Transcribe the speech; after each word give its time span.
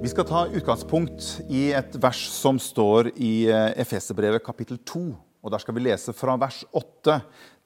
Vi 0.00 0.08
skal 0.08 0.24
ta 0.24 0.46
utgangspunkt 0.48 1.42
i 1.52 1.74
et 1.76 1.96
vers 2.00 2.22
som 2.32 2.56
står 2.56 3.10
i 3.20 3.50
eh, 3.52 3.74
Efeserbrevet 3.82 4.40
kapittel 4.40 4.78
2. 4.88 5.00
Og 5.44 5.52
Der 5.52 5.60
skal 5.60 5.74
vi 5.76 5.82
lese 5.84 6.14
fra 6.16 6.38
vers 6.40 6.62
8. 6.72 7.18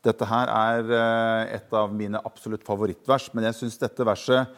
Dette 0.03 0.27
her 0.27 0.51
er 0.51 0.91
eh, 0.97 1.53
et 1.61 1.77
av 1.79 1.93
mine 1.95 2.19
absolutt 2.27 2.67
favorittvers, 2.67 3.29
men 3.37 3.47
jeg 3.47 3.57
syns 3.61 3.79
dette 3.79 4.07
verset 4.09 4.51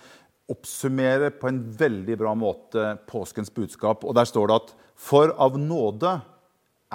oppsummerer 0.48 1.34
på 1.36 1.50
en 1.50 1.58
veldig 1.76 2.16
bra 2.22 2.32
måte 2.32 2.94
påskens 3.10 3.52
budskap. 3.52 4.08
Og 4.08 4.16
Der 4.16 4.30
står 4.30 4.48
det 4.48 4.56
at 4.62 4.72
for 4.96 5.34
av 5.36 5.58
nåde 5.60 6.14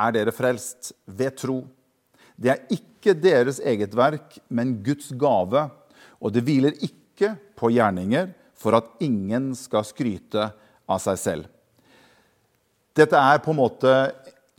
er 0.01 0.17
dere 0.17 0.33
frelst 0.33 0.95
ved 1.05 1.37
tro. 1.43 1.59
Det 2.33 2.55
er 2.55 2.65
ikke 2.73 3.13
deres 3.13 3.61
eget 3.61 3.93
verk, 3.93 4.39
men 4.49 4.79
Guds 4.81 5.13
gave. 5.13 5.67
Og 6.17 6.33
det 6.33 6.41
hviler 6.49 6.73
ikke 6.81 7.35
på 7.53 7.69
gjerninger 7.69 8.33
for 8.57 8.81
at 8.81 8.89
ingen 9.05 9.51
skal 9.53 9.85
skryte 9.85 10.49
av 10.91 11.01
seg 11.03 11.19
selv. 11.19 11.49
Dette 12.97 13.15
er 13.15 13.39
på 13.43 13.53
en 13.53 13.61
måte 13.61 13.95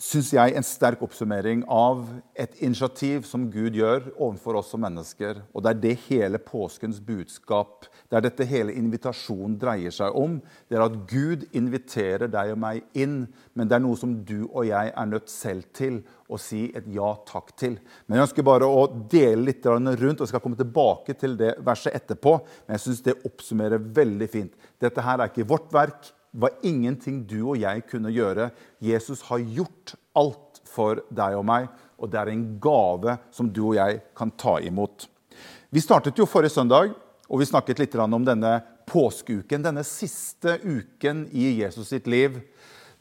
synes 0.02 0.32
jeg, 0.34 0.52
en 0.56 0.64
sterk 0.66 1.02
oppsummering 1.04 1.60
av 1.70 2.00
et 2.34 2.56
initiativ 2.64 3.22
som 3.28 3.44
Gud 3.52 3.76
gjør 3.78 4.08
overfor 4.16 4.58
oss 4.58 4.72
som 4.72 4.82
mennesker. 4.82 5.38
Og 5.54 5.62
det 5.62 5.70
er 5.70 5.82
det 5.82 5.92
hele 6.08 6.40
påskens 6.42 6.98
budskap, 7.04 7.86
det 8.10 8.18
er 8.18 8.24
dette 8.26 8.46
hele 8.48 8.74
invitasjonen 8.76 9.54
dreier 9.62 9.94
seg 9.94 10.16
om. 10.18 10.40
Det 10.66 10.76
er 10.76 10.84
at 10.84 10.96
Gud 11.10 11.44
inviterer 11.54 12.30
deg 12.32 12.50
og 12.54 12.58
meg 12.64 12.82
inn, 12.98 13.28
men 13.54 13.70
det 13.70 13.76
er 13.78 13.84
noe 13.84 13.98
som 14.00 14.16
du 14.26 14.40
og 14.48 14.66
jeg 14.68 14.90
er 14.90 15.08
nødt 15.08 15.30
selv 15.30 15.68
til 15.76 16.00
å 16.26 16.40
si 16.40 16.64
et 16.74 16.88
ja 16.90 17.12
takk 17.28 17.52
til. 17.60 17.76
Men 18.06 18.18
Jeg 18.18 18.26
ønsker 18.26 18.48
bare 18.48 18.66
å 18.66 18.88
dele 19.12 19.52
litt 19.52 19.68
rundt, 19.68 20.20
og 20.20 20.28
skal 20.28 20.42
komme 20.42 20.58
tilbake 20.58 21.14
til 21.20 21.36
det 21.38 21.54
verset 21.62 21.94
etterpå. 21.94 22.40
Men 22.66 22.74
jeg 22.74 22.84
syns 22.88 23.04
det 23.06 23.20
oppsummerer 23.28 23.78
veldig 23.78 24.28
fint. 24.32 24.58
Dette 24.82 25.04
her 25.04 25.20
er 25.20 25.30
ikke 25.30 25.46
vårt 25.46 25.70
verk 25.72 26.10
var 26.32 26.56
ingenting 26.64 27.22
du 27.28 27.38
og 27.42 27.60
jeg 27.60 27.84
kunne 27.90 28.12
gjøre. 28.12 28.50
Jesus 28.80 29.22
har 29.28 29.44
gjort 29.44 29.94
alt 30.16 30.60
for 30.68 31.02
deg 31.12 31.36
og 31.36 31.46
meg, 31.46 31.68
og 32.00 32.10
det 32.10 32.20
er 32.20 32.32
en 32.32 32.44
gave 32.62 33.16
som 33.34 33.50
du 33.52 33.62
og 33.68 33.76
jeg 33.78 34.00
kan 34.16 34.32
ta 34.40 34.58
imot. 34.64 35.06
Vi 35.72 35.80
startet 35.80 36.18
jo 36.18 36.28
forrige 36.28 36.56
søndag, 36.56 36.92
og 37.28 37.40
vi 37.40 37.48
snakket 37.48 37.80
litt 37.80 37.94
om 37.96 38.24
denne 38.24 38.58
påskeuken. 38.88 39.64
Denne 39.64 39.84
siste 39.86 40.58
uken 40.64 41.26
i 41.32 41.52
Jesus 41.62 41.92
sitt 41.92 42.08
liv 42.10 42.40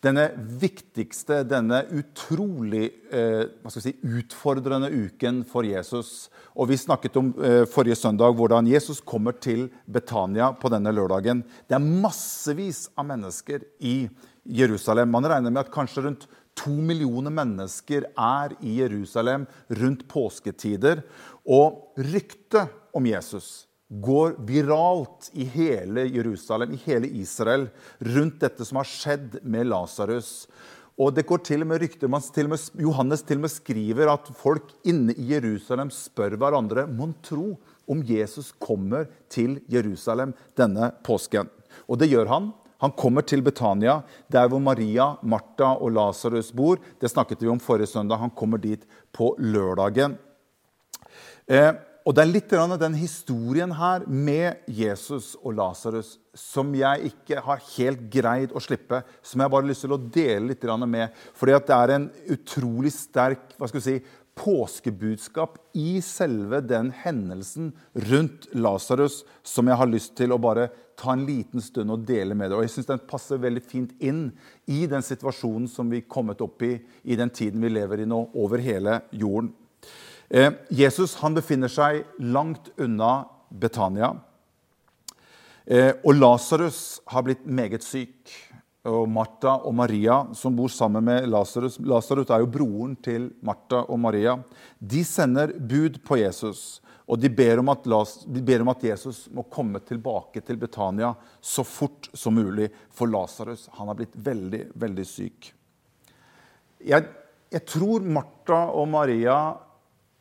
denne 0.01 0.25
viktigste, 0.61 1.43
denne 1.45 1.83
utrolig 1.93 2.87
eh, 3.13 3.45
si, 3.69 3.93
utfordrende 4.01 4.89
uken 4.89 5.43
for 5.47 5.67
Jesus. 5.67 6.31
Og 6.57 6.71
Vi 6.71 6.79
snakket 6.81 7.19
om 7.21 7.31
eh, 7.37 7.63
forrige 7.69 7.99
søndag 7.99 8.33
hvordan 8.37 8.69
Jesus 8.69 9.01
kommer 9.01 9.37
til 9.37 9.67
Betania 9.85 10.51
på 10.57 10.71
denne 10.73 10.93
lørdagen. 10.95 11.43
Det 11.69 11.77
er 11.77 11.85
massevis 11.85 12.87
av 12.97 13.11
mennesker 13.13 13.65
i 13.77 14.09
Jerusalem. 14.43 15.13
Man 15.13 15.29
regner 15.29 15.53
med 15.53 15.67
at 15.67 15.73
kanskje 15.73 16.07
rundt 16.07 16.27
to 16.57 16.73
millioner 16.73 17.31
mennesker 17.33 18.09
er 18.17 18.57
i 18.59 18.79
Jerusalem 18.81 19.45
rundt 19.77 20.07
påsketider. 20.09 21.05
Og 21.45 21.93
ryktet 22.01 22.73
om 22.97 23.05
Jesus 23.05 23.70
går 23.91 24.37
viralt 24.47 25.27
i 25.35 25.43
hele 25.51 26.05
Jerusalem, 26.07 26.73
i 26.73 26.79
hele 26.85 27.09
Israel, 27.19 27.67
rundt 27.99 28.39
dette 28.39 28.65
som 28.67 28.79
har 28.79 28.87
skjedd 28.87 29.41
med 29.43 29.67
Lasarus. 29.67 30.47
Og 31.01 31.11
det 31.15 31.25
går 31.27 31.41
til 31.43 31.65
og 31.65 31.71
med 31.71 31.81
rykter, 31.81 32.07
til 32.31 32.51
og 32.51 32.79
Johannes 32.79 33.23
til 33.25 33.39
og 33.39 33.45
med 33.47 33.51
skriver 33.51 34.11
at 34.11 34.31
folk 34.37 34.71
inne 34.87 35.15
i 35.17 35.31
Jerusalem 35.33 35.91
spør 35.91 36.37
hverandre 36.39 36.85
mon 36.87 37.13
tro 37.23 37.55
om 37.89 38.03
Jesus 38.05 38.53
kommer 38.59 39.09
til 39.31 39.59
Jerusalem 39.71 40.35
denne 40.55 40.91
påsken. 41.03 41.49
Og 41.87 41.99
det 41.99 42.11
gjør 42.11 42.29
han. 42.31 42.51
Han 42.81 42.95
kommer 42.97 43.21
til 43.21 43.43
Betania, 43.45 44.01
der 44.31 44.47
hvor 44.49 44.59
Maria, 44.59 45.15
Martha 45.21 45.75
og 45.75 45.91
Lasarus 45.93 46.51
bor. 46.51 46.79
Det 46.99 47.11
snakket 47.11 47.43
vi 47.43 47.49
om 47.51 47.59
forrige 47.61 47.91
søndag. 47.91 48.17
Han 48.17 48.33
kommer 48.33 48.57
dit 48.57 48.87
på 49.13 49.35
lørdagen. 49.37 50.17
Eh, 51.47 51.73
og 52.11 52.15
det 52.17 52.25
er 52.25 52.27
litt 52.27 52.51
den 52.81 52.95
historien 52.99 53.71
her 53.71 54.03
med 54.03 54.65
Jesus 54.67 55.29
og 55.39 55.53
Lasarus 55.55 56.17
som 56.35 56.73
jeg 56.75 57.07
ikke 57.07 57.39
har 57.39 57.61
helt 57.77 58.01
greid 58.11 58.51
å 58.51 58.59
slippe, 58.59 58.99
som 59.23 59.39
jeg 59.39 59.51
bare 59.53 59.63
har 59.63 59.69
lyst 59.69 59.85
til 59.85 59.95
å 59.95 59.99
dele 60.11 60.49
litt 60.49 60.65
med. 60.91 61.15
Fordi 61.39 61.55
det 61.55 61.77
er 61.77 61.93
en 61.95 62.09
utrolig 62.35 62.91
sterk 62.91 63.55
hva 63.55 63.69
skal 63.69 63.79
vi 63.79 63.85
si, 63.85 63.95
påskebudskap 64.35 65.55
i 65.79 66.01
selve 66.03 66.59
den 66.59 66.91
hendelsen 66.91 67.71
rundt 68.11 68.49
Lasarus 68.59 69.21
som 69.47 69.71
jeg 69.71 69.79
har 69.79 69.87
lyst 69.87 70.17
til 70.19 70.35
å 70.35 70.41
bare 70.41 70.67
ta 70.99 71.15
en 71.15 71.23
liten 71.23 71.63
stund 71.63 71.95
og 71.95 72.03
dele 72.11 72.35
med 72.35 72.51
deg. 72.51 72.59
Og 72.59 72.67
jeg 72.67 72.75
synes 72.75 72.91
Den 72.91 73.07
passer 73.07 73.39
veldig 73.39 73.63
fint 73.63 73.95
inn 74.03 74.33
i 74.67 74.83
den 74.83 75.03
situasjonen 75.03 75.71
som 75.71 75.87
vi 75.87 76.03
kommet 76.03 76.43
opp 76.43 76.59
i 76.67 76.75
i 77.07 77.15
den 77.15 77.31
tiden 77.31 77.63
vi 77.63 77.71
lever 77.71 78.03
i 78.03 78.09
nå, 78.09 78.25
over 78.35 78.59
hele 78.59 78.99
jorden. 79.15 79.53
Eh, 80.33 80.51
Jesus 80.69 81.17
han 81.19 81.35
befinner 81.35 81.67
seg 81.67 82.05
langt 82.23 82.69
unna 82.79 83.25
Betania. 83.51 84.13
Eh, 85.65 85.91
og 86.07 86.15
Lasarus 86.15 87.01
har 87.11 87.25
blitt 87.25 87.43
meget 87.43 87.83
syk. 87.83 88.31
Og 88.87 89.09
Martha 89.11 89.57
og 89.67 89.75
Maria, 89.75 90.21
som 90.33 90.55
bor 90.57 90.71
sammen 90.73 91.03
med 91.05 91.27
Lasarus 91.29 91.75
Lasarus 91.85 92.31
er 92.31 92.41
jo 92.41 92.47
broren 92.49 92.95
til 93.03 93.27
Martha 93.45 93.83
og 93.83 93.99
Maria. 94.01 94.37
De 94.79 95.03
sender 95.05 95.51
bud 95.59 95.99
på 96.07 96.17
Jesus, 96.17 96.79
og 97.05 97.19
de 97.19 97.29
ber, 97.29 97.59
om 97.59 97.69
at, 97.69 97.83
de 98.25 98.41
ber 98.41 98.63
om 98.63 98.71
at 98.71 98.85
Jesus 98.87 99.25
må 99.35 99.43
komme 99.51 99.83
tilbake 99.83 100.41
til 100.47 100.57
Betania 100.57 101.11
så 101.43 101.65
fort 101.67 102.07
som 102.15 102.39
mulig, 102.39 102.69
for 102.89 103.11
Lasarus 103.11 103.67
har 103.75 103.91
blitt 103.99 104.15
veldig, 104.15 104.63
veldig 104.79 105.05
syk. 105.05 105.51
Jeg, 106.87 107.05
jeg 107.51 107.67
tror 107.67 108.07
Martha 108.07 108.63
og 108.71 108.87
Maria 108.95 109.35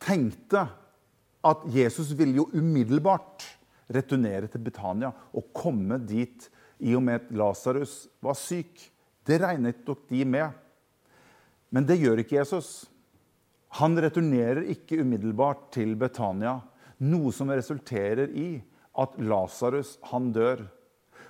tenkte 0.01 0.65
at 1.45 1.65
Jesus 1.73 2.13
ville 2.17 2.41
jo 2.41 2.49
umiddelbart 2.53 3.45
returnere 3.91 4.49
til 4.51 4.63
Betania 4.63 5.11
og 5.33 5.51
komme 5.55 5.99
dit 6.07 6.47
i 6.81 6.95
og 6.97 7.03
med 7.05 7.19
at 7.19 7.31
Lasarus 7.37 8.05
var 8.23 8.37
syk. 8.37 8.73
Det 9.25 9.37
regnet 9.41 9.83
nok 9.85 10.07
de 10.09 10.25
med. 10.25 10.49
Men 11.71 11.85
det 11.87 11.99
gjør 12.01 12.23
ikke 12.23 12.39
Jesus. 12.39 12.85
Han 13.77 13.95
returnerer 14.01 14.65
ikke 14.73 14.99
umiddelbart 15.01 15.69
til 15.75 15.93
Betania, 15.95 16.57
noe 16.99 17.31
som 17.33 17.51
resulterer 17.53 18.33
i 18.35 18.49
at 18.99 19.15
Lasarus 19.23 19.97
dør. 20.33 20.65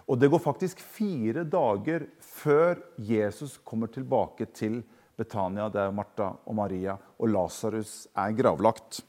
Og 0.08 0.18
det 0.20 0.32
går 0.32 0.42
faktisk 0.42 0.80
fire 0.80 1.44
dager 1.44 2.08
før 2.20 2.80
Jesus 2.98 3.60
kommer 3.64 3.88
tilbake 3.88 4.46
til 4.46 4.82
Betania 4.82 5.01
Betania, 5.22 5.70
der 5.70 5.94
Martha 5.96 6.32
og 6.46 6.58
Maria 6.58 6.98
og 7.20 7.32
Lasarus 7.32 8.08
er 8.18 8.36
gravlagt. 8.38 9.02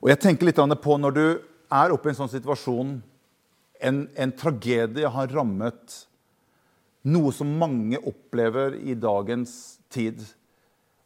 Og 0.00 0.10
jeg 0.10 0.20
tenker 0.22 0.48
litt 0.48 0.60
på 0.82 0.96
Når 0.98 1.14
du 1.14 1.24
er 1.70 1.94
oppe 1.94 2.08
i 2.08 2.12
en 2.14 2.20
sånn 2.22 2.32
situasjon, 2.32 2.94
en, 3.80 3.98
en 4.16 4.32
tragedie 4.36 5.08
har 5.08 5.32
rammet 5.32 6.00
noe 7.08 7.32
som 7.32 7.48
mange 7.60 8.00
opplever 8.04 8.76
i 8.76 8.96
dagens 8.98 9.80
tid. 9.88 10.20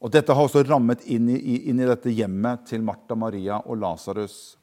Og 0.03 0.11
dette 0.11 0.35
har 0.35 0.49
også 0.49 0.65
rammet 0.67 1.05
inn 1.07 1.29
i, 1.31 1.69
inn 1.71 1.79
i 1.81 1.87
dette 1.87 2.11
hjemmet 2.11 2.67
til 2.71 2.83
Martha, 2.83 3.15
Maria 3.15 3.61
og 3.63 3.79
Lasarus. 3.83 4.57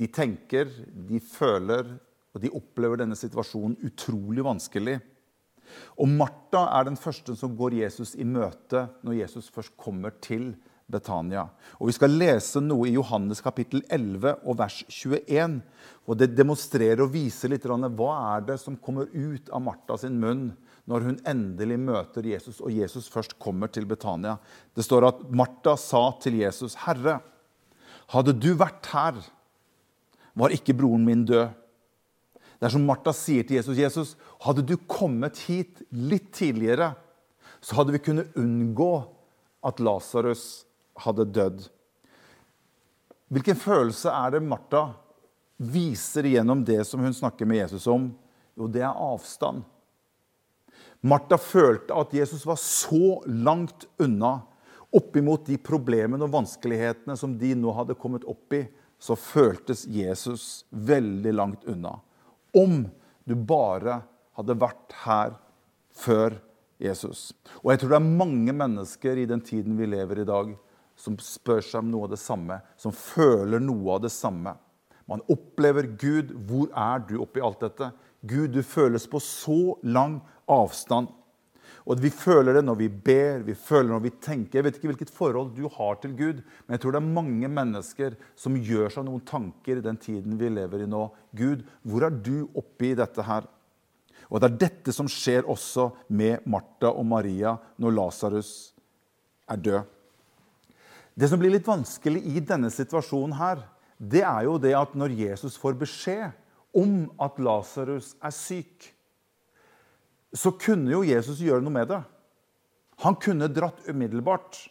De 0.00 0.08
tenker, 0.10 0.70
de 0.90 1.20
føler 1.22 1.92
og 2.30 2.42
de 2.42 2.50
opplever 2.54 3.00
denne 3.00 3.18
situasjonen 3.18 3.78
utrolig 3.86 4.44
vanskelig. 4.46 4.98
Og 5.98 6.08
Martha 6.08 6.66
er 6.78 6.88
den 6.88 6.98
første 7.00 7.36
som 7.38 7.56
går 7.58 7.78
Jesus 7.82 8.14
i 8.14 8.26
møte 8.26 8.88
når 9.06 9.20
Jesus 9.22 9.50
først 9.52 9.76
kommer 9.80 10.14
til 10.22 10.52
Betania. 10.90 11.46
Og 11.78 11.88
Vi 11.88 11.94
skal 11.96 12.16
lese 12.18 12.60
noe 12.62 12.88
i 12.88 12.94
Johannes 12.96 13.42
kapittel 13.44 13.82
11 13.88 14.42
og 14.44 14.58
vers 14.58 14.82
21. 14.88 15.60
og 16.06 16.18
Det 16.18 16.32
demonstrerer 16.34 17.04
og 17.04 17.12
viser 17.14 17.52
litt 17.52 17.66
hva 17.66 18.10
er 18.36 18.46
det 18.48 18.58
som 18.60 18.76
kommer 18.76 19.06
ut 19.12 19.50
av 19.50 19.62
Martha 19.62 19.96
sin 20.00 20.18
munn 20.20 20.50
når 20.90 21.06
hun 21.06 21.18
endelig 21.28 21.78
møter 21.78 22.26
Jesus, 22.26 22.58
og 22.60 22.72
Jesus 22.74 23.08
først 23.08 23.36
kommer 23.38 23.70
til 23.70 23.86
Betania. 23.86 24.38
Det 24.74 24.82
står 24.82 25.06
at 25.06 25.20
Martha 25.30 25.76
sa 25.76 26.10
til 26.20 26.40
Jesus, 26.40 26.74
'Herre, 26.74 27.20
hadde 28.08 28.32
du 28.32 28.54
vært 28.54 28.86
her, 28.86 29.14
var 30.34 30.50
ikke 30.50 30.74
broren 30.74 31.04
min 31.04 31.24
død.' 31.24 31.54
Det 32.60 32.66
er 32.66 32.74
som 32.74 32.84
Martha 32.84 33.12
sier 33.16 33.42
til 33.42 33.56
Jesus. 33.56 33.78
Jesus, 33.78 34.16
hadde 34.40 34.64
du 34.64 34.76
kommet 34.88 35.38
hit 35.48 35.82
litt 35.90 36.32
tidligere, 36.32 36.94
så 37.60 37.76
hadde 37.80 37.92
vi 37.92 38.04
kunnet 38.04 38.36
unngå 38.40 38.92
at 39.66 39.80
Lasarus 39.84 40.64
hadde 41.04 41.28
dødd. 41.28 41.66
Hvilken 43.30 43.58
følelse 43.58 44.10
er 44.10 44.34
det 44.34 44.42
Martha 44.42 44.86
viser 45.60 46.26
gjennom 46.26 46.64
det 46.64 46.80
som 46.88 47.02
hun 47.04 47.14
snakker 47.14 47.46
med 47.46 47.60
Jesus 47.60 47.86
om? 47.86 48.08
Jo, 48.56 48.66
det 48.66 48.82
er 48.82 48.96
avstand. 48.96 49.62
Martha 51.00 51.36
følte 51.40 51.96
at 51.96 52.14
Jesus 52.16 52.46
var 52.48 52.58
så 52.60 53.20
langt 53.28 53.86
unna. 54.00 54.40
Oppimot 54.90 55.44
de 55.46 55.60
problemene 55.62 56.26
og 56.26 56.32
vanskelighetene 56.32 57.14
som 57.16 57.36
de 57.38 57.52
nå 57.54 57.72
hadde 57.76 57.96
kommet 58.00 58.24
opp 58.28 58.56
i, 58.56 58.64
så 59.00 59.14
føltes 59.16 59.84
Jesus 59.88 60.64
veldig 60.70 61.32
langt 61.36 61.68
unna. 61.70 61.94
Om 62.56 62.82
du 63.24 63.36
bare 63.36 64.00
hadde 64.40 64.58
vært 64.60 64.96
her 65.04 65.36
før 66.00 66.38
Jesus. 66.80 67.30
Og 67.60 67.72
jeg 67.72 67.82
tror 67.82 67.94
det 67.94 68.00
er 68.00 68.18
mange 68.24 68.56
mennesker 68.56 69.20
i 69.20 69.28
den 69.28 69.42
tiden 69.44 69.76
vi 69.78 69.88
lever 69.90 70.22
i 70.22 70.28
dag, 70.28 70.52
som 71.00 71.16
spør 71.22 71.62
seg 71.64 71.84
om 71.84 71.92
noe 71.92 72.08
av 72.08 72.14
det 72.14 72.20
samme, 72.20 72.58
som 72.80 72.92
føler 72.92 73.62
noe 73.62 73.96
av 73.96 74.04
det 74.04 74.12
samme. 74.12 74.56
Man 75.10 75.24
opplever 75.32 75.88
Gud. 75.98 76.34
Hvor 76.46 76.68
er 76.76 77.00
du 77.08 77.16
oppi 77.24 77.42
alt 77.42 77.62
dette? 77.64 77.90
Gud, 78.20 78.52
du 78.54 78.62
føles 78.62 79.08
på 79.10 79.18
så 79.22 79.74
lang 79.82 80.20
avstand. 80.50 81.10
Og 81.88 81.98
Vi 81.98 82.10
føler 82.12 82.54
det 82.54 82.62
når 82.62 82.76
vi 82.76 82.88
ber, 82.88 83.40
vi 83.42 83.54
føler 83.56 83.88
når 83.90 84.02
vi 84.04 84.10
tenker. 84.22 84.58
Jeg 84.58 84.64
vet 84.66 84.76
ikke 84.76 84.90
hvilket 84.92 85.10
forhold 85.10 85.54
du 85.56 85.64
har 85.74 85.96
til 85.98 86.12
Gud, 86.14 86.42
men 86.66 86.76
jeg 86.76 86.82
tror 86.82 86.92
det 86.94 87.00
er 87.00 87.14
mange 87.16 87.48
mennesker 87.48 88.18
som 88.38 88.58
gjør 88.58 88.92
seg 88.92 89.06
noen 89.08 89.24
tanker 89.26 89.80
i 89.80 89.84
den 89.84 89.98
tiden 89.98 90.36
vi 90.38 90.52
lever 90.52 90.84
i 90.84 90.90
nå. 90.90 91.08
Gud, 91.34 91.64
hvor 91.82 92.06
er 92.06 92.14
du 92.14 92.46
oppi 92.54 92.92
dette 92.94 93.24
her? 93.26 93.48
Og 94.30 94.40
Det 94.40 94.46
er 94.46 94.60
dette 94.62 94.92
som 94.94 95.08
skjer 95.10 95.48
også 95.50 95.90
med 96.08 96.46
Martha 96.46 96.92
og 96.92 97.06
Maria 97.06 97.56
når 97.82 97.96
Lasarus 97.96 98.52
er 99.50 99.58
død. 99.58 99.82
Det 101.18 101.28
som 101.28 101.40
blir 101.42 101.52
litt 101.52 101.66
vanskelig 101.66 102.22
i 102.30 102.40
denne 102.40 102.70
situasjonen, 102.72 103.34
her, 103.34 103.64
det 103.98 104.22
er 104.22 104.46
jo 104.46 104.54
det 104.62 104.72
at 104.78 104.94
når 104.96 105.16
Jesus 105.18 105.58
får 105.60 105.74
beskjed 105.82 106.30
om 106.78 107.10
at 107.20 107.42
Lasarus 107.42 108.14
er 108.22 108.32
syk, 108.32 108.86
så 110.30 110.54
kunne 110.54 110.92
jo 110.94 111.02
Jesus 111.04 111.42
gjøre 111.42 111.64
noe 111.64 111.74
med 111.74 111.90
det. 111.90 112.00
Han 113.02 113.16
kunne 113.18 113.50
dratt 113.50 113.82
umiddelbart, 113.90 114.62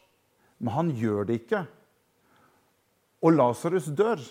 men 0.63 0.73
han 0.73 0.91
gjør 0.95 1.27
det 1.27 1.41
ikke. 1.41 1.65
Og 3.19 3.35
Lasarus 3.35 3.89
dør. 3.91 4.21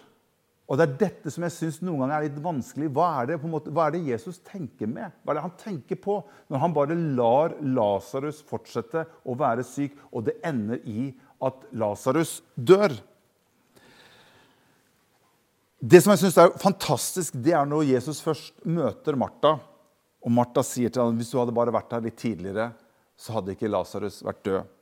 Og 0.69 0.77
Det 0.77 0.85
er 0.85 0.97
dette 1.01 1.31
som 1.33 1.47
jeg 1.47 1.55
synes 1.55 1.79
noen 1.81 2.03
ganger 2.03 2.15
er 2.19 2.27
litt 2.27 2.41
vanskelig. 2.45 2.91
Hva 2.93 3.07
er, 3.23 3.31
det, 3.31 3.39
måte, 3.49 3.73
hva 3.73 3.87
er, 3.87 3.95
det, 3.97 4.03
Jesus 4.11 4.41
tenker 4.45 4.91
med? 4.91 5.15
Hva 5.25 5.33
er 5.33 5.39
det 5.39 5.45
han 5.47 5.55
tenker 5.63 5.97
på 5.97 6.19
når 6.53 6.61
han 6.61 6.75
bare 6.77 6.99
lar 7.17 7.55
Lasarus 7.65 8.43
fortsette 8.45 9.07
å 9.25 9.37
være 9.41 9.65
syk, 9.65 9.97
og 10.13 10.27
det 10.29 10.37
ender 10.45 10.85
i 10.85 11.09
at 11.49 11.65
Lasarus 11.73 12.43
dør? 12.53 12.93
Det 15.81 16.03
som 16.05 16.13
jeg 16.13 16.27
synes 16.27 16.39
er 16.43 16.55
fantastisk, 16.61 17.41
det 17.41 17.57
er 17.57 17.69
når 17.69 17.89
Jesus 17.95 18.21
først 18.21 18.61
møter 18.69 19.17
Martha. 19.17 19.57
Og 20.21 20.35
Martha 20.35 20.65
sier 20.67 20.93
til 20.93 21.01
ham 21.01 21.17
hvis 21.17 21.33
du 21.33 21.39
hadde 21.41 21.55
bare 21.57 21.73
vært 21.73 21.95
her 21.97 22.05
litt 22.05 22.21
tidligere, 22.21 22.75
så 23.17 23.39
hadde 23.39 23.55
ikke 23.57 23.71
Lasarus 23.73 24.21
vært 24.27 24.45
død. 24.45 24.75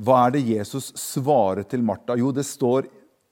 Hva 0.00 0.24
er 0.24 0.34
det 0.34 0.48
Jesus 0.48 0.90
svarer 0.98 1.62
til 1.68 1.84
Martha? 1.86 2.16
Jo, 2.18 2.32
det 2.34 2.48
står 2.48 2.88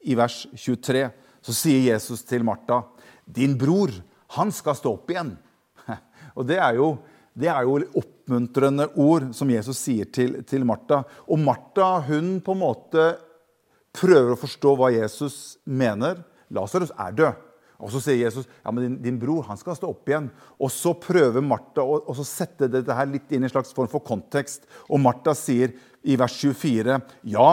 i 0.06 0.15
vers 0.15 0.45
23 0.55 1.09
så 1.49 1.55
sier 1.56 1.95
Jesus 1.95 2.21
til 2.29 2.45
Martha, 2.45 2.83
'Din 3.25 3.56
bror, 3.56 3.93
han 4.37 4.53
skal 4.53 4.77
stå 4.77 4.93
opp 4.99 5.09
igjen.' 5.09 5.37
Og 6.37 6.47
Det 6.47 6.59
er 6.61 6.77
jo, 6.77 6.99
det 7.33 7.49
er 7.49 7.65
jo 7.65 7.79
oppmuntrende 7.97 8.91
ord 9.00 9.31
som 9.33 9.49
Jesus 9.49 9.81
sier 9.81 10.05
til, 10.12 10.43
til 10.45 10.67
Martha. 10.69 11.03
Og 11.27 11.41
Martha 11.41 11.99
hun 12.05 12.39
på 12.45 12.53
en 12.53 12.61
måte 12.61 13.05
prøver 13.97 14.35
å 14.35 14.41
forstå 14.41 14.75
hva 14.77 14.93
Jesus 14.93 15.56
mener. 15.65 16.21
Lasarus 16.53 16.93
er 16.99 17.17
død. 17.17 17.45
Og 17.79 17.93
Så 17.95 18.00
sier 18.03 18.19
Jesus 18.19 18.49
ja, 18.49 18.73
men 18.75 18.83
din, 18.83 18.97
din, 19.03 19.19
bror 19.23 19.45
han 19.47 19.59
skal 19.59 19.77
stå 19.79 19.93
opp 19.93 20.09
igjen. 20.11 20.29
Og 20.59 20.71
Så 20.75 20.93
prøver 20.99 21.45
Martha 21.45 21.85
å, 21.87 22.00
å 22.03 22.27
sette 22.27 22.69
dette 22.71 22.95
her 22.95 23.06
litt 23.09 23.31
inn 23.33 23.47
i 23.47 23.49
en 23.49 23.55
slags 23.55 23.73
form 23.73 23.91
for 23.91 24.05
kontekst. 24.05 24.67
Og 24.91 25.00
Martha 25.00 25.35
sier 25.39 25.73
i 26.03 26.19
vers 26.19 26.35
24 26.43 26.99
ja, 27.31 27.53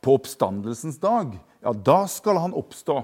på 0.00 0.16
oppstandelsens 0.16 0.98
dag, 1.02 1.36
ja, 1.60 1.72
da 1.72 2.04
skal 2.10 2.40
han 2.40 2.56
oppstå. 2.56 3.02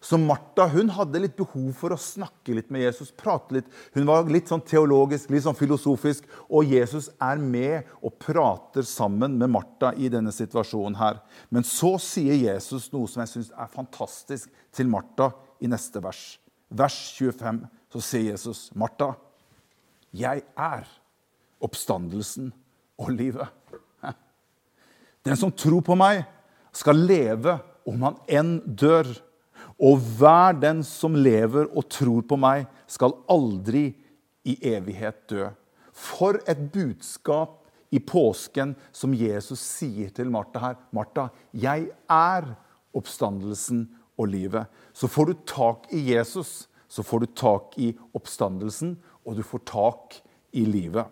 Så 0.00 0.16
Martha 0.16 0.64
hun 0.72 0.88
hadde 0.96 1.20
litt 1.20 1.36
behov 1.36 1.74
for 1.76 1.92
å 1.92 2.00
snakke 2.00 2.54
litt 2.56 2.70
med 2.72 2.86
Jesus. 2.86 3.10
prate 3.12 3.58
litt. 3.58 3.66
Hun 3.92 4.06
var 4.08 4.24
litt 4.32 4.48
sånn 4.48 4.64
teologisk, 4.64 5.28
litt 5.30 5.44
sånn 5.44 5.58
filosofisk. 5.58 6.24
Og 6.48 6.72
Jesus 6.72 7.10
er 7.20 7.36
med 7.36 7.90
og 8.00 8.16
prater 8.18 8.82
sammen 8.82 9.36
med 9.36 9.52
Martha 9.52 9.92
i 9.96 10.08
denne 10.08 10.32
situasjonen. 10.32 10.96
her. 10.96 11.20
Men 11.50 11.62
så 11.62 11.98
sier 12.00 12.34
Jesus 12.34 12.92
noe 12.92 13.06
som 13.08 13.20
jeg 13.20 13.28
syns 13.28 13.52
er 13.52 13.68
fantastisk 13.68 14.48
til 14.72 14.88
Martha 14.88 15.32
i 15.60 15.68
neste 15.68 16.00
vers. 16.00 16.38
Vers 16.70 17.12
25 17.18 17.66
så 17.92 18.00
sier 18.00 18.30
Jesus, 18.30 18.70
'Martha, 18.74 19.16
jeg 20.14 20.42
er 20.56 20.86
oppstandelsen 21.60 22.52
og 22.98 23.10
livet.' 23.10 23.48
Den 25.24 25.36
som 25.36 25.52
tror 25.52 25.82
på 25.84 25.96
meg, 25.98 26.24
skal 26.72 26.96
leve 26.96 27.58
om 27.86 28.02
han 28.02 28.16
enn 28.28 28.60
dør. 28.64 29.10
Og 29.80 30.02
hver 30.18 30.58
den 30.60 30.82
som 30.84 31.16
lever 31.16 31.70
og 31.72 31.88
tror 31.88 32.24
på 32.28 32.36
meg, 32.36 32.66
skal 32.90 33.16
aldri 33.32 33.90
i 34.44 34.56
evighet 34.72 35.22
dø. 35.30 35.48
For 35.96 36.36
et 36.48 36.60
budskap 36.72 37.56
i 37.90 37.98
påsken 37.98 38.74
som 38.94 39.14
Jesus 39.16 39.62
sier 39.64 40.12
til 40.14 40.30
Martha 40.30 40.62
her. 40.62 40.76
Martha, 40.94 41.28
jeg 41.52 41.88
er 42.10 42.52
oppstandelsen 42.96 43.86
og 44.20 44.30
livet. 44.30 44.68
Så 44.92 45.08
får 45.10 45.30
du 45.30 45.34
tak 45.48 45.88
i 45.96 46.04
Jesus, 46.12 46.68
så 46.88 47.02
får 47.06 47.24
du 47.24 47.32
tak 47.34 47.78
i 47.80 47.90
oppstandelsen, 48.14 48.98
og 49.24 49.36
du 49.38 49.42
får 49.46 49.64
tak 49.70 50.20
i 50.52 50.64
livet. 50.68 51.06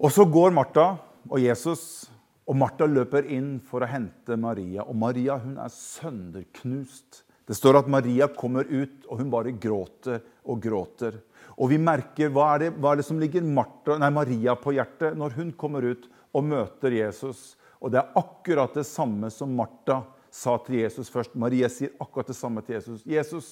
Og 0.00 0.12
så 0.12 0.24
går 0.24 0.54
Martha 0.56 0.94
og 1.28 1.40
Jesus 1.42 2.10
og 2.50 2.56
Martha 2.58 2.86
løper 2.90 3.28
inn 3.30 3.60
for 3.62 3.84
å 3.84 3.88
hente 3.88 4.34
Maria, 4.40 4.82
og 4.82 4.96
Maria 4.98 5.36
hun 5.38 5.54
er 5.62 5.70
sønderknust. 5.70 7.22
Det 7.46 7.54
står 7.54 7.78
at 7.78 7.90
Maria 7.90 8.26
kommer 8.34 8.66
ut, 8.66 9.04
og 9.06 9.20
hun 9.22 9.30
bare 9.30 9.54
gråter 9.54 10.18
og 10.50 10.58
gråter. 10.62 11.20
Og 11.62 11.70
vi 11.70 11.78
merker 11.78 12.32
hva 12.34 12.48
er 12.56 12.64
det, 12.64 12.70
hva 12.74 12.92
er 12.92 13.00
det 13.00 13.06
som 13.06 13.20
ligger 13.22 13.46
Martha, 13.46 14.00
nei, 14.02 14.10
Maria 14.14 14.56
på 14.58 14.74
hjertet 14.74 15.14
når 15.18 15.38
hun 15.38 15.54
kommer 15.58 15.86
ut 15.92 16.08
og 16.34 16.46
møter 16.46 16.94
Jesus. 16.98 17.52
Og 17.78 17.94
det 17.94 18.02
er 18.02 18.18
akkurat 18.18 18.74
det 18.74 18.86
samme 18.88 19.30
som 19.30 19.54
Martha 19.54 20.02
sa 20.34 20.56
til 20.66 20.80
Jesus 20.82 21.10
først. 21.12 21.38
Maria 21.38 21.70
sier 21.70 21.94
akkurat 22.02 22.30
det 22.32 22.38
samme 22.38 22.66
til 22.66 22.80
Jesus. 22.80 23.06
Jesus, 23.06 23.50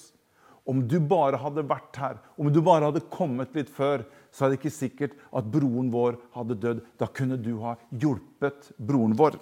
om 0.68 0.82
du 0.84 0.98
bare 1.00 1.40
hadde 1.40 1.64
vært 1.64 1.96
her, 1.96 2.16
om 2.36 2.50
du 2.52 2.60
bare 2.64 2.90
hadde 2.90 3.06
kommet 3.08 3.54
litt 3.56 3.70
før, 3.72 4.04
så 4.30 4.44
er 4.44 4.52
det 4.52 4.58
ikke 4.58 4.74
sikkert 4.74 5.14
at 5.32 5.46
broren 5.48 5.88
vår 5.92 6.18
hadde 6.34 6.58
dødd. 6.60 6.82
Da 7.00 7.08
kunne 7.08 7.38
du 7.40 7.54
ha 7.62 7.78
hjulpet 7.88 8.68
broren 8.76 9.16
vår. 9.16 9.38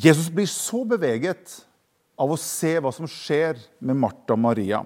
Jesus 0.00 0.30
blir 0.32 0.48
så 0.48 0.80
beveget 0.88 1.58
av 2.20 2.32
å 2.32 2.40
se 2.40 2.72
hva 2.80 2.92
som 2.94 3.08
skjer 3.08 3.60
med 3.84 4.00
Martha 4.00 4.32
og 4.32 4.40
Maria. 4.46 4.80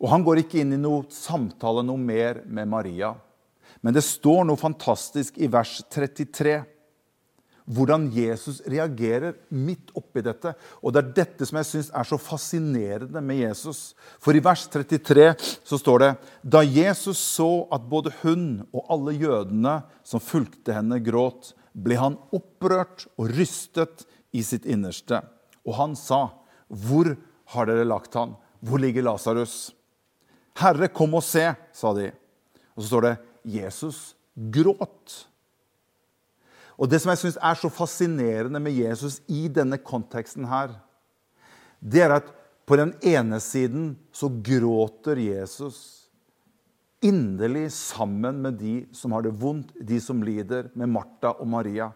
Og 0.00 0.08
Han 0.08 0.24
går 0.24 0.42
ikke 0.42 0.62
inn 0.62 0.72
i 0.74 0.80
noe 0.80 1.04
samtale 1.12 1.84
noe 1.84 2.00
mer 2.00 2.40
med 2.48 2.68
Maria. 2.68 3.12
Men 3.84 3.94
det 3.94 4.06
står 4.06 4.46
noe 4.48 4.60
fantastisk 4.60 5.36
i 5.36 5.50
vers 5.52 5.82
33 5.92 6.62
hvordan 7.64 8.08
Jesus 8.10 8.60
reagerer 8.66 9.36
midt 9.54 9.92
oppi 9.98 10.22
dette. 10.24 10.54
Og 10.82 10.92
det 10.92 11.02
er 11.02 11.12
dette 11.16 11.46
som 11.46 11.60
jeg 11.60 11.68
syns 11.68 11.90
er 11.94 12.08
så 12.08 12.18
fascinerende 12.20 13.22
med 13.22 13.42
Jesus. 13.44 13.92
For 14.22 14.34
i 14.34 14.42
vers 14.42 14.64
33 14.72 15.28
så 15.38 15.78
står 15.78 16.02
det 16.02 16.12
Da 16.42 16.62
Jesus 16.66 17.20
så 17.22 17.66
at 17.72 17.86
både 17.88 18.14
hun 18.22 18.64
og 18.72 18.86
alle 18.92 19.14
jødene 19.16 19.80
som 20.06 20.22
fulgte 20.22 20.74
henne, 20.74 21.00
gråt, 21.02 21.52
ble 21.72 21.96
han 21.96 22.18
opprørt 22.34 23.06
og 23.16 23.30
rystet 23.32 24.04
i 24.32 24.42
sitt 24.44 24.66
innerste. 24.68 25.22
Og 25.64 25.76
han 25.78 25.94
sa, 25.96 26.32
'Hvor 26.68 27.16
har 27.54 27.66
dere 27.66 27.84
lagt 27.84 28.14
han? 28.14 28.36
Hvor 28.60 28.78
ligger 28.78 29.02
Lasarus?' 29.02 29.72
'Herre, 30.56 30.88
kom 30.88 31.14
og 31.14 31.22
se', 31.22 31.56
sa 31.72 31.92
de. 31.94 32.12
Og 32.76 32.82
så 32.82 32.88
står 32.88 33.02
det, 33.02 33.18
'Jesus 33.44 34.14
gråt'. 34.36 35.31
Og 36.78 36.90
Det 36.90 37.00
som 37.00 37.10
jeg 37.12 37.18
synes 37.18 37.38
er 37.40 37.54
så 37.54 37.68
fascinerende 37.68 38.60
med 38.60 38.72
Jesus 38.72 39.20
i 39.28 39.48
denne 39.48 39.78
konteksten, 39.78 40.44
her, 40.48 40.78
det 41.80 42.02
er 42.02 42.16
at 42.16 42.30
på 42.66 42.76
den 42.78 42.94
ene 43.02 43.40
siden 43.42 43.96
så 44.14 44.30
gråter 44.30 45.18
Jesus 45.18 46.08
inderlig 47.02 47.66
sammen 47.74 48.38
med 48.42 48.60
de 48.60 48.74
som 48.94 49.12
har 49.12 49.26
det 49.26 49.34
vondt, 49.40 49.74
de 49.74 49.98
som 50.00 50.22
lider, 50.22 50.70
med 50.78 50.90
Martha 50.94 51.34
og 51.34 51.48
Maria. 51.50 51.90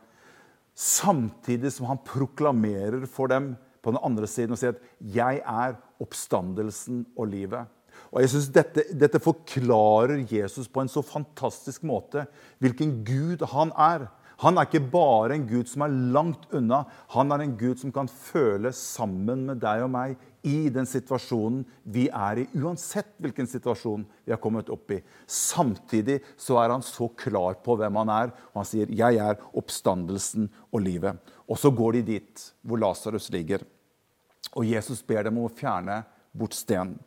Samtidig 0.75 1.71
som 1.73 1.87
han 1.87 2.02
proklamerer 2.04 3.06
for 3.09 3.30
dem 3.30 3.54
på 3.83 3.95
den 3.95 4.02
andre 4.02 4.26
siden 4.26 4.52
og 4.52 4.59
sier 4.59 4.75
at 4.75 4.83
'jeg 5.00 5.40
er 5.47 5.76
oppstandelsen 6.00 7.06
og 7.16 7.28
livet'. 7.28 7.66
Og 8.12 8.21
jeg 8.21 8.30
synes 8.30 8.49
dette, 8.49 8.85
dette 8.92 9.21
forklarer 9.21 10.26
Jesus 10.30 10.68
på 10.68 10.80
en 10.80 10.88
så 10.88 11.02
fantastisk 11.02 11.83
måte 11.83 12.26
hvilken 12.59 13.04
Gud 13.04 13.47
han 13.47 13.73
er. 13.76 14.09
Han 14.45 14.59
er 14.59 14.66
ikke 14.69 14.90
bare 14.93 15.37
en 15.37 15.47
Gud 15.49 15.69
som 15.71 15.87
er 15.87 15.95
langt 16.12 16.45
unna. 16.55 16.83
Han 17.14 17.33
er 17.33 17.45
en 17.45 17.55
Gud 17.57 17.81
som 17.81 17.93
kan 17.95 18.09
føle 18.11 18.73
sammen 18.76 19.47
med 19.49 19.62
deg 19.62 19.85
og 19.87 19.93
meg 19.95 20.16
i 20.47 20.69
den 20.71 20.87
situasjonen 20.87 21.64
vi 21.90 22.05
er 22.07 22.43
i, 22.43 22.47
uansett 22.61 23.16
hvilken 23.23 23.49
situasjon 23.50 24.05
vi 24.26 24.35
har 24.35 24.40
kommet 24.43 24.69
opp 24.71 24.93
i. 24.95 25.00
Samtidig 25.26 26.21
så 26.38 26.61
er 26.61 26.75
han 26.75 26.85
så 26.87 27.09
klar 27.19 27.59
på 27.64 27.78
hvem 27.81 27.99
han 28.02 28.12
er, 28.12 28.35
og 28.52 28.61
han 28.61 28.69
sier 28.69 28.87
'Jeg 28.93 29.16
er 29.16 29.40
oppstandelsen 29.55 30.50
og 30.71 30.81
livet'. 30.81 31.19
Og 31.49 31.59
så 31.59 31.71
går 31.71 31.93
de 31.93 32.02
dit 32.02 32.52
hvor 32.62 32.78
Lasarus 32.78 33.31
ligger, 33.31 33.64
og 34.55 34.64
Jesus 34.64 35.02
ber 35.02 35.23
dem 35.25 35.38
om 35.38 35.49
å 35.49 35.57
fjerne 35.57 36.05
bort 36.37 36.55
stenen. 36.55 36.99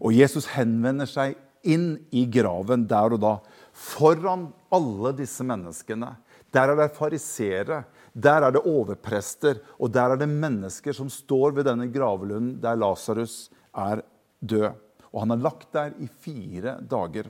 Og 0.00 0.12
Jesus 0.12 0.46
henvender 0.46 1.06
seg 1.06 1.36
inn 1.62 1.98
i 2.10 2.24
graven 2.26 2.86
der 2.86 3.12
og 3.12 3.20
da, 3.20 3.38
foran 3.72 4.52
alle 4.72 5.12
disse 5.12 5.44
menneskene. 5.44 6.16
Der 6.56 6.72
er 6.72 6.78
det 6.78 6.96
fariseere, 6.96 7.82
der 8.16 8.46
er 8.46 8.54
det 8.54 8.64
overprester, 8.64 9.58
og 9.76 9.92
der 9.92 10.14
er 10.14 10.20
det 10.20 10.28
mennesker 10.30 10.96
som 10.96 11.10
står 11.12 11.52
ved 11.58 11.68
denne 11.68 11.90
gravlunden 11.92 12.56
der 12.62 12.78
Lasarus 12.80 13.50
er 13.76 14.00
død. 14.40 14.70
Og 15.12 15.22
han 15.24 15.34
er 15.34 15.42
lagt 15.42 15.68
der 15.76 15.92
i 16.00 16.08
fire 16.08 16.78
dager. 16.80 17.28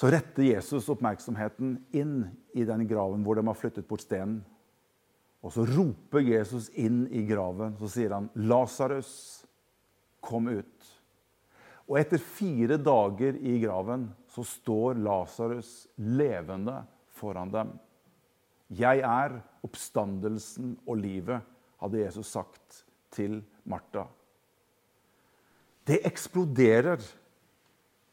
Så 0.00 0.08
retter 0.08 0.46
Jesus 0.46 0.88
oppmerksomheten 0.88 1.74
inn 1.92 2.22
i 2.56 2.64
den 2.64 2.86
graven 2.88 3.24
hvor 3.26 3.36
de 3.36 3.44
har 3.44 3.58
flyttet 3.58 3.88
bort 3.88 4.06
stenen. 4.06 4.40
Og 5.44 5.52
så 5.52 5.64
roper 5.68 6.24
Jesus 6.24 6.68
inn 6.78 7.02
i 7.12 7.24
graven. 7.28 7.74
Så 7.80 7.88
sier 7.88 8.14
han, 8.14 8.30
'Lasarus, 8.36 9.44
kom 10.20 10.48
ut'. 10.48 10.88
Og 11.88 11.98
etter 11.98 12.18
fire 12.18 12.76
dager 12.76 13.36
i 13.40 13.58
graven 13.60 14.08
så 14.30 14.44
står 14.46 15.00
Lasarus 15.02 15.88
levende 15.96 16.82
foran 17.18 17.50
dem. 17.52 17.72
'Jeg 18.70 19.02
er 19.02 19.40
oppstandelsen 19.66 20.76
og 20.86 20.96
livet', 20.96 21.42
hadde 21.80 22.04
Jesus 22.04 22.26
sagt 22.30 22.84
til 23.10 23.40
Martha. 23.64 24.04
Det 25.86 25.98
eksploderer 26.06 27.00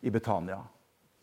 i 0.01 0.09
Betania. 0.09 0.63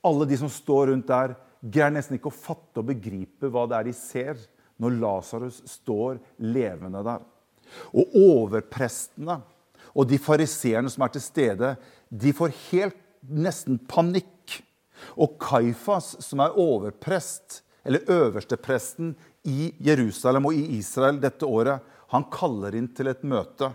Alle 0.05 0.27
de 0.29 0.37
som 0.37 0.49
står 0.49 0.93
rundt 0.93 1.09
der, 1.09 1.35
greier 1.65 1.91
nesten 1.91 2.19
ikke 2.19 2.31
å 2.31 2.37
fatte 2.37 2.83
og 2.83 2.91
begripe 2.93 3.49
hva 3.49 3.65
det 3.67 3.79
er 3.79 3.89
de 3.89 3.95
ser 3.97 4.39
når 4.83 4.99
Lasarus 5.01 5.63
står 5.71 6.21
levende 6.45 7.03
der. 7.07 7.25
Og 7.97 8.15
overprestene 8.21 9.41
og 9.95 10.09
de 10.11 10.19
fariseerne 10.21 10.91
som 10.93 11.07
er 11.07 11.15
til 11.15 11.25
stede, 11.25 11.75
de 12.11 12.35
får 12.37 12.55
helt 12.69 13.01
nesten 13.31 13.79
panikk. 13.89 14.31
Og 15.17 15.39
Kaifas, 15.43 16.15
som 16.25 16.43
er 16.45 16.59
overprest, 16.61 17.63
eller 17.85 18.07
øverstepresten 18.09 19.15
i 19.45 19.75
Jerusalem 19.85 20.49
og 20.49 20.57
i 20.57 20.79
Israel 20.79 21.21
dette 21.21 21.47
året, 21.47 21.85
han 22.15 22.29
kaller 22.33 22.77
inn 22.79 22.89
til 22.97 23.11
et 23.11 23.25
møte. 23.27 23.73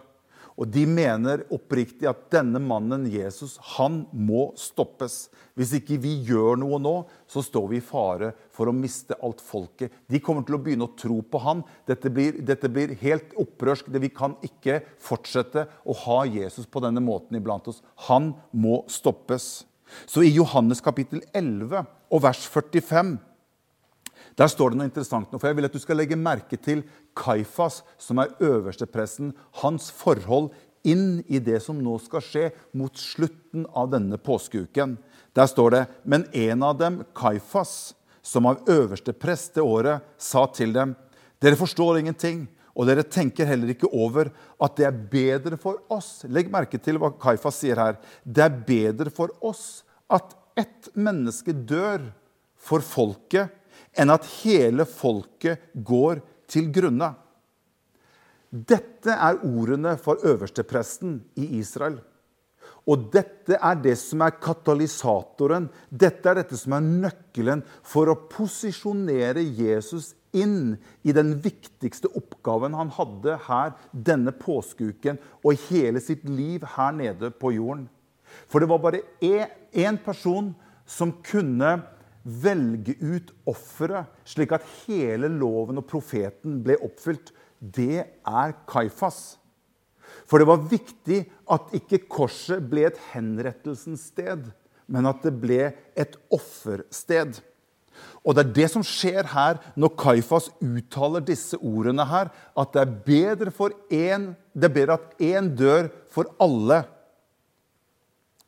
Og 0.60 0.68
de 0.68 0.82
mener 0.84 1.46
oppriktig 1.56 2.08
at 2.10 2.26
denne 2.34 2.60
mannen, 2.60 3.06
Jesus, 3.08 3.56
han 3.78 4.02
må 4.12 4.50
stoppes. 4.60 5.30
Hvis 5.56 5.72
ikke 5.78 5.96
vi 6.04 6.18
gjør 6.28 6.60
noe 6.60 6.82
nå, 6.84 6.94
så 7.32 7.44
står 7.46 7.70
vi 7.72 7.80
i 7.80 7.86
fare 7.86 8.34
for 8.56 8.68
å 8.68 8.76
miste 8.76 9.16
alt 9.24 9.40
folket. 9.44 9.94
De 10.12 10.20
kommer 10.24 10.44
til 10.44 10.58
å 10.58 10.62
begynne 10.66 10.90
å 10.90 10.98
tro 11.00 11.22
på 11.24 11.42
han. 11.46 11.64
Dette 11.88 12.12
blir, 12.12 12.42
dette 12.44 12.68
blir 12.72 12.92
helt 13.00 13.32
opprørsk. 13.40 13.88
Vi 13.88 14.12
kan 14.12 14.36
ikke 14.44 14.82
fortsette 15.00 15.64
å 15.88 15.96
ha 16.04 16.20
Jesus 16.28 16.68
på 16.68 16.84
denne 16.84 17.04
måten 17.04 17.40
iblant 17.40 17.72
oss. 17.72 17.80
Han 18.10 18.34
må 18.52 18.82
stoppes. 18.92 19.62
Så 20.05 20.24
i 20.25 20.34
Johannes 20.36 20.81
kapittel 20.81 21.24
11 21.34 21.86
og 22.10 22.24
vers 22.24 22.46
45 22.48 23.17
der 24.39 24.48
står 24.48 24.72
det 24.72 24.79
noe 24.79 24.88
interessant. 24.88 25.31
for 25.34 25.50
Jeg 25.50 25.58
vil 25.58 25.67
at 25.67 25.74
du 25.75 25.81
skal 25.84 26.00
legge 26.00 26.15
merke 26.15 26.55
til 26.55 26.86
Kaifas, 27.17 27.81
som 28.00 28.22
er 28.22 28.31
øverstepresten, 28.39 29.34
hans 29.60 29.89
forhold 29.91 30.53
inn 30.88 31.19
i 31.27 31.41
det 31.43 31.60
som 31.63 31.81
nå 31.84 31.98
skal 32.00 32.24
skje 32.24 32.46
mot 32.79 32.96
slutten 32.96 33.65
av 33.75 33.89
denne 33.91 34.15
påskeuken. 34.15 34.96
Der 35.36 35.50
står 35.50 35.75
det 35.75 35.84
Men 36.03 36.25
en 36.31 36.63
av 36.63 36.77
dem, 36.79 37.03
Kaifas, 37.15 37.93
som 38.24 38.46
av 38.46 38.63
øverste 38.69 39.13
prest 39.13 39.55
det 39.55 39.63
året, 39.63 40.01
sa 40.17 40.46
til 40.48 40.74
dem 40.74 40.96
Dere 41.39 41.55
forstår 41.55 42.00
ingenting, 42.00 42.48
og 42.80 42.88
dere 42.88 43.04
tenker 43.04 43.50
heller 43.50 43.74
ikke 43.74 43.90
over 43.92 44.30
at 44.64 44.76
det 44.80 44.86
er 44.88 45.00
bedre 45.12 45.58
for 45.60 45.82
oss 45.92 46.24
Legg 46.32 46.48
merke 46.52 46.80
til 46.80 47.00
hva 47.02 47.12
Kaifa 47.20 47.52
sier 47.52 47.80
her. 47.82 47.98
Det 48.24 48.46
er 48.46 48.62
bedre 48.70 49.12
for 49.12 49.34
oss 49.44 49.84
at 50.08 50.32
ett 50.60 50.88
menneske 50.96 51.52
dør 51.52 52.08
for 52.56 52.84
folket 52.84 53.52
enn 54.00 54.14
at 54.14 54.28
hele 54.40 54.86
folket 54.88 55.74
går 55.76 56.22
til 56.50 56.70
grunne. 56.74 57.12
Dette 58.50 59.14
er 59.14 59.44
ordene 59.46 59.94
for 60.02 60.24
øverstepresten 60.26 61.20
i 61.38 61.60
Israel. 61.60 62.00
Og 62.90 63.10
dette 63.14 63.60
er 63.60 63.76
det 63.84 63.96
som 64.02 64.24
er 64.26 64.38
katalysatoren. 64.42 65.68
Dette 65.92 66.32
er 66.32 66.40
dette 66.40 66.58
som 66.58 66.74
er 66.78 66.88
nøkkelen 66.88 67.62
for 67.86 68.10
å 68.10 68.18
posisjonere 68.32 69.44
Jesus 69.44 70.16
inn 70.36 70.78
i 71.04 71.14
den 71.16 71.36
viktigste 71.44 72.12
oppgaven 72.18 72.76
han 72.78 72.92
hadde 72.96 73.38
her 73.48 73.76
denne 73.92 74.34
påskeuken 74.36 75.20
og 75.44 75.62
hele 75.70 76.02
sitt 76.04 76.26
liv 76.30 76.66
her 76.76 76.94
nede 76.96 77.32
på 77.32 77.54
jorden. 77.56 77.88
For 78.50 78.62
det 78.62 78.70
var 78.70 78.82
bare 78.84 79.04
én 79.26 79.98
person 80.06 80.54
som 80.90 81.16
kunne 81.26 81.80
velge 82.24 82.96
ut 83.00 83.32
offeret, 83.50 84.10
slik 84.28 84.54
at 84.54 84.66
hele 84.86 85.30
loven 85.32 85.80
og 85.82 85.88
profeten 85.90 86.60
ble 86.66 86.78
oppfylt, 86.86 87.32
det 87.60 88.06
er 88.06 88.56
Kaifas. 88.70 89.40
For 90.30 90.42
det 90.42 90.50
var 90.50 90.66
viktig 90.70 91.24
at 91.52 91.74
ikke 91.78 92.04
korset 92.10 92.64
ble 92.70 92.86
et 92.90 93.00
henrettelsens 93.14 94.10
sted, 94.12 94.50
men 94.90 95.10
at 95.10 95.22
det 95.26 95.36
ble 95.42 95.72
et 96.00 96.18
offersted. 96.34 97.42
Og 98.24 98.36
det 98.36 98.44
er 98.44 98.53
det 98.58 98.68
som 98.74 98.86
skjer 98.86 99.27
her 99.32 99.60
når 99.79 99.96
Kaifas 100.00 100.50
uttaler 100.60 101.24
disse 101.25 101.58
ordene 101.58 102.06
her, 102.10 102.32
at 102.58 102.74
det 102.75 102.82
er 102.84 102.96
bedre, 103.06 103.53
for 103.56 103.74
en, 103.89 104.32
det 104.53 104.70
er 104.70 104.75
bedre 104.75 104.98
at 105.00 105.22
én 105.24 105.51
dør 105.56 105.91
for 106.12 106.32
alle 106.41 106.84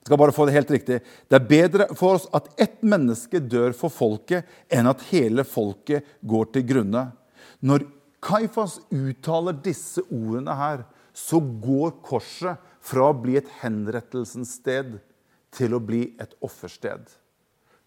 Jeg 0.01 0.09
skal 0.09 0.17
bare 0.17 0.33
få 0.33 0.45
Det 0.47 0.53
helt 0.55 0.71
riktig. 0.73 0.95
Det 1.29 1.35
er 1.37 1.45
bedre 1.45 1.85
for 1.93 2.17
oss 2.17 2.23
at 2.33 2.47
ett 2.57 2.79
menneske 2.81 3.37
dør 3.37 3.71
for 3.77 3.93
folket, 3.93 4.47
enn 4.73 4.89
at 4.89 5.03
hele 5.11 5.45
folket 5.45 6.07
går 6.25 6.49
til 6.55 6.65
grunne. 6.65 7.11
Når 7.61 7.85
Kaifas 8.21 8.79
uttaler 8.89 9.53
disse 9.53 10.01
ordene 10.09 10.55
her, 10.57 10.83
så 11.13 11.37
går 11.37 11.99
korset 12.01 12.57
fra 12.81 13.11
å 13.11 13.17
bli 13.17 13.37
et 13.37 13.49
henrettelsens 13.61 14.55
sted 14.57 14.97
til 15.53 15.75
å 15.75 15.81
bli 15.83 16.15
et 16.21 16.33
offersted. 16.41 17.05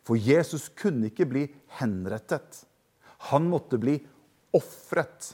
For 0.05 0.21
Jesus 0.21 0.69
kunne 0.77 1.09
ikke 1.09 1.27
bli 1.29 1.47
henrettet. 1.79 2.65
Han 3.31 3.49
måtte 3.49 3.81
bli 3.81 3.97
ofret. 4.55 5.33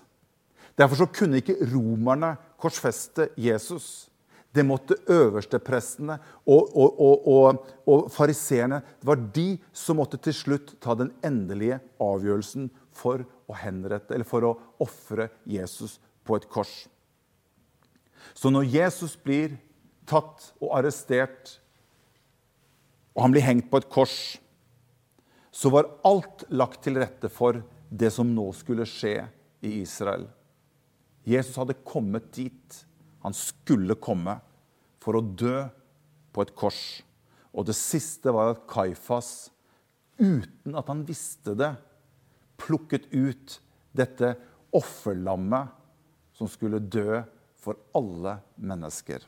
Derfor 0.78 1.10
kunne 1.12 1.40
ikke 1.42 1.58
romerne 1.72 2.36
korsfeste 2.60 3.30
Jesus. 3.40 4.10
Det 4.50 4.64
måtte 4.66 4.96
øversteprestene 5.10 6.16
og, 6.50 6.70
og, 6.74 7.00
og, 7.30 7.66
og 7.86 8.08
fariseerne 8.10 8.80
Det 8.98 9.06
var 9.06 9.20
de 9.34 9.46
som 9.72 10.00
måtte 10.00 10.18
til 10.18 10.34
slutt 10.34 10.72
ta 10.82 10.96
den 10.98 11.12
endelige 11.22 11.78
avgjørelsen 12.02 12.66
for 12.90 13.22
å 13.46 13.58
henrette, 13.58 14.14
eller 14.14 14.26
for 14.26 14.46
å 14.46 14.56
ofre 14.82 15.28
Jesus 15.46 15.98
på 16.26 16.36
et 16.38 16.48
kors. 16.50 16.72
Så 18.34 18.50
når 18.50 18.68
Jesus 18.70 19.14
blir 19.18 19.54
tatt 20.10 20.50
og 20.58 20.74
arrestert, 20.78 21.56
og 23.14 23.24
han 23.24 23.34
blir 23.34 23.46
hengt 23.46 23.70
på 23.70 23.80
et 23.80 23.88
kors, 23.90 24.16
så 25.50 25.71
var 25.73 25.90
alt 26.07 26.45
lagt 26.54 26.85
til 26.85 27.00
rette 27.00 27.30
for 27.33 27.61
det 27.90 28.12
som 28.14 28.28
nå 28.35 28.47
skulle 28.57 28.87
skje 28.88 29.16
i 29.66 29.80
Israel. 29.83 30.28
Jesus 31.26 31.59
hadde 31.61 31.78
kommet 31.85 32.30
dit 32.37 32.85
han 33.21 33.35
skulle 33.37 33.99
komme 34.00 34.38
for 35.02 35.19
å 35.19 35.25
dø 35.25 35.66
på 36.33 36.45
et 36.45 36.52
kors. 36.57 37.02
Og 37.52 37.66
det 37.69 37.76
siste 37.76 38.33
var 38.33 38.54
at 38.54 38.62
Kaifas, 38.71 39.50
uten 40.21 40.76
at 40.78 40.88
han 40.88 41.02
visste 41.09 41.57
det, 41.59 41.75
plukket 42.61 43.09
ut 43.12 43.59
dette 43.97 44.35
offerlammet 44.76 45.73
som 46.37 46.49
skulle 46.49 46.80
dø 46.80 47.21
for 47.61 47.76
alle 47.97 48.38
mennesker. 48.57 49.25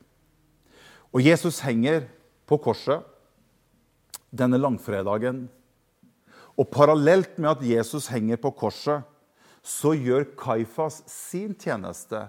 Og 1.12 1.20
Jesus 1.20 1.60
henger 1.64 2.06
på 2.48 2.56
korset 2.62 3.04
denne 4.32 4.60
langfredagen. 4.60 5.44
Og 6.62 6.68
parallelt 6.70 7.40
med 7.42 7.56
at 7.56 7.64
Jesus 7.66 8.06
henger 8.12 8.38
på 8.38 8.52
korset, 8.54 9.02
så 9.62 9.96
gjør 9.98 10.28
Kaifas 10.38 11.00
sin 11.10 11.56
tjeneste 11.58 12.20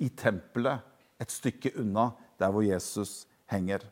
i 0.00 0.08
tempelet 0.08 0.80
et 1.20 1.32
stykke 1.32 1.74
unna 1.80 2.10
der 2.40 2.52
hvor 2.52 2.64
Jesus 2.64 3.26
henger. 3.50 3.84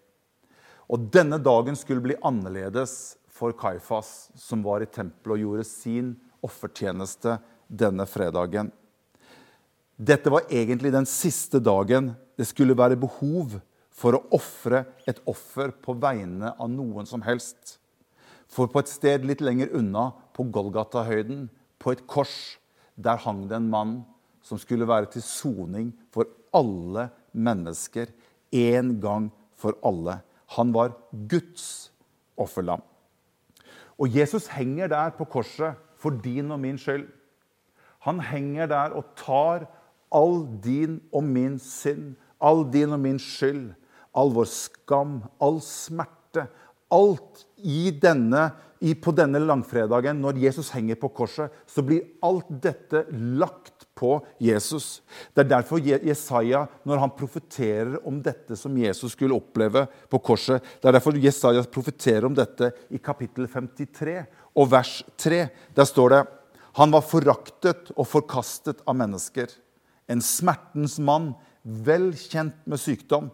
Og 0.89 1.11
denne 1.13 1.39
dagen 1.41 1.77
skulle 1.77 2.05
bli 2.05 2.17
annerledes 2.25 3.19
for 3.33 3.53
Kaifas, 3.57 4.31
som 4.37 4.65
var 4.65 4.85
i 4.85 4.89
tempelet 4.89 5.37
og 5.37 5.45
gjorde 5.45 5.69
sin 5.69 6.15
offertjeneste 6.45 7.37
denne 7.69 8.09
fredagen. 8.09 8.73
Dette 9.97 10.33
var 10.33 10.49
egentlig 10.49 10.93
den 10.93 11.09
siste 11.09 11.61
dagen 11.61 12.15
det 12.37 12.49
skulle 12.49 12.77
være 12.77 13.01
behov 13.01 13.59
for 13.93 14.17
å 14.17 14.25
ofre 14.41 14.87
et 15.09 15.21
offer 15.29 15.73
på 15.85 15.95
vegne 16.01 16.57
av 16.57 16.73
noen 16.73 17.09
som 17.09 17.25
helst. 17.25 17.77
For 18.53 18.69
på 18.69 18.83
et 18.83 18.91
sted 18.93 19.25
litt 19.25 19.41
lenger 19.41 19.73
unna, 19.79 20.11
på 20.37 20.45
Golgata-høyden, 20.53 21.47
på 21.81 21.95
et 21.95 22.05
kors, 22.09 22.59
der 22.97 23.21
hang 23.25 23.47
det 23.49 23.57
en 23.59 23.71
mann 23.73 23.95
som 24.45 24.61
skulle 24.61 24.89
være 24.89 25.09
til 25.15 25.25
soning 25.25 25.93
for 26.13 26.29
alle 26.53 27.09
mennesker 27.33 28.13
en 28.53 28.99
gang 29.01 29.31
for 29.57 29.79
alle. 29.87 30.21
Han 30.57 30.73
var 30.75 30.93
Guds 31.31 31.93
offerlam. 32.37 32.83
Og 33.97 34.13
Jesus 34.13 34.51
henger 34.53 34.91
der 34.93 35.13
på 35.17 35.25
korset 35.25 35.79
for 35.97 36.11
din 36.11 36.51
og 36.53 36.61
min 36.61 36.79
skyld. 36.79 37.07
Han 38.05 38.21
henger 38.21 38.67
der 38.67 38.97
og 38.99 39.15
tar 39.17 39.69
all 40.13 40.43
din 40.65 41.01
og 41.13 41.25
min 41.25 41.59
synd, 41.59 42.17
all 42.43 42.67
din 42.73 42.93
og 42.93 43.01
min 43.01 43.19
skyld, 43.23 43.73
all 44.15 44.35
vår 44.35 44.49
skam, 44.51 45.23
all 45.41 45.61
smerte, 45.65 46.49
alt 46.93 47.47
denne, 48.03 48.51
på 48.99 49.13
denne 49.15 49.39
langfredagen, 49.39 50.19
når 50.19 50.41
Jesus 50.43 50.73
henger 50.75 50.99
på 50.99 51.13
korset, 51.15 51.53
så 51.71 51.85
blir 51.87 52.09
alt 52.27 52.49
dette 52.51 53.05
lagt 53.13 53.87
på 53.95 54.17
Jesus. 54.43 55.03
Det 55.31 55.45
er 55.45 55.51
derfor 55.53 55.79
Jesaja, 55.79 56.65
når 56.83 57.03
han 57.05 57.15
profeterer 57.15 58.01
om 58.09 58.19
dette 58.25 58.59
som 58.59 58.75
Jesus 58.79 59.15
skulle 59.15 59.39
oppleve 59.39 59.85
på 60.11 60.19
korset 60.19 60.65
Det 60.81 60.91
er 60.91 60.97
derfor 60.97 61.19
Jesaja 61.21 61.63
profeterer 61.71 62.27
om 62.27 62.35
dette 62.35 62.73
i 62.91 62.99
kapittel 62.99 63.47
53 63.47 64.17
og 64.59 64.71
vers 64.73 64.97
3. 65.17 65.45
Der 65.77 65.87
står 65.87 66.17
det 66.17 66.23
han 66.81 66.93
var 66.93 67.05
foraktet 67.05 67.91
og 67.99 68.09
forkastet 68.09 68.81
av 68.89 68.97
mennesker. 68.97 69.51
En 70.09 70.23
smertens 70.25 70.97
mann, 70.99 71.35
vel 71.63 72.11
kjent 72.17 72.57
med 72.67 72.81
sykdom. 72.81 73.29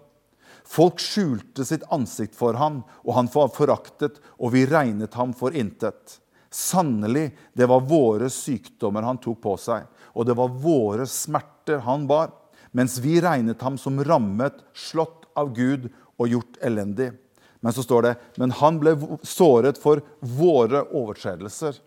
Folk 0.69 1.01
skjulte 1.01 1.65
sitt 1.65 1.87
ansikt 1.95 2.37
for 2.37 2.59
han, 2.61 2.83
og 3.07 3.15
han 3.17 3.31
var 3.33 3.49
foraktet, 3.55 4.19
og 4.37 4.53
vi 4.53 4.67
regnet 4.69 5.17
ham 5.17 5.33
for 5.37 5.55
intet. 5.57 6.19
Sannelig, 6.53 7.31
det 7.57 7.69
var 7.69 7.87
våre 7.89 8.29
sykdommer 8.33 9.07
han 9.07 9.21
tok 9.21 9.41
på 9.45 9.55
seg, 9.61 9.87
og 10.13 10.29
det 10.29 10.37
var 10.37 10.53
våre 10.61 11.07
smerter 11.09 11.81
han 11.87 12.05
bar, 12.09 12.35
mens 12.77 12.99
vi 13.01 13.17
regnet 13.25 13.65
ham 13.65 13.79
som 13.81 13.97
rammet, 14.05 14.61
slått 14.77 15.25
av 15.39 15.55
Gud 15.57 15.89
og 16.19 16.29
gjort 16.29 16.61
elendig. 16.65 17.15
Men 17.61 17.75
så 17.75 17.83
står 17.83 18.05
det 18.05 18.15
men 18.39 18.53
han 18.61 18.79
ble 18.79 18.95
såret 19.27 19.81
for 19.81 20.05
våre 20.21 20.85
overtredelser. 20.85 21.81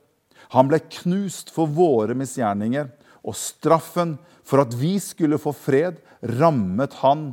Han 0.58 0.68
ble 0.72 0.82
knust 1.02 1.54
for 1.54 1.70
våre 1.70 2.18
misgjerninger, 2.18 2.90
og 3.22 3.38
straffen 3.38 4.18
for 4.44 4.64
at 4.64 4.74
vi 4.74 4.96
skulle 5.00 5.38
få 5.40 5.54
fred, 5.54 6.02
rammet 6.42 6.98
han 7.06 7.32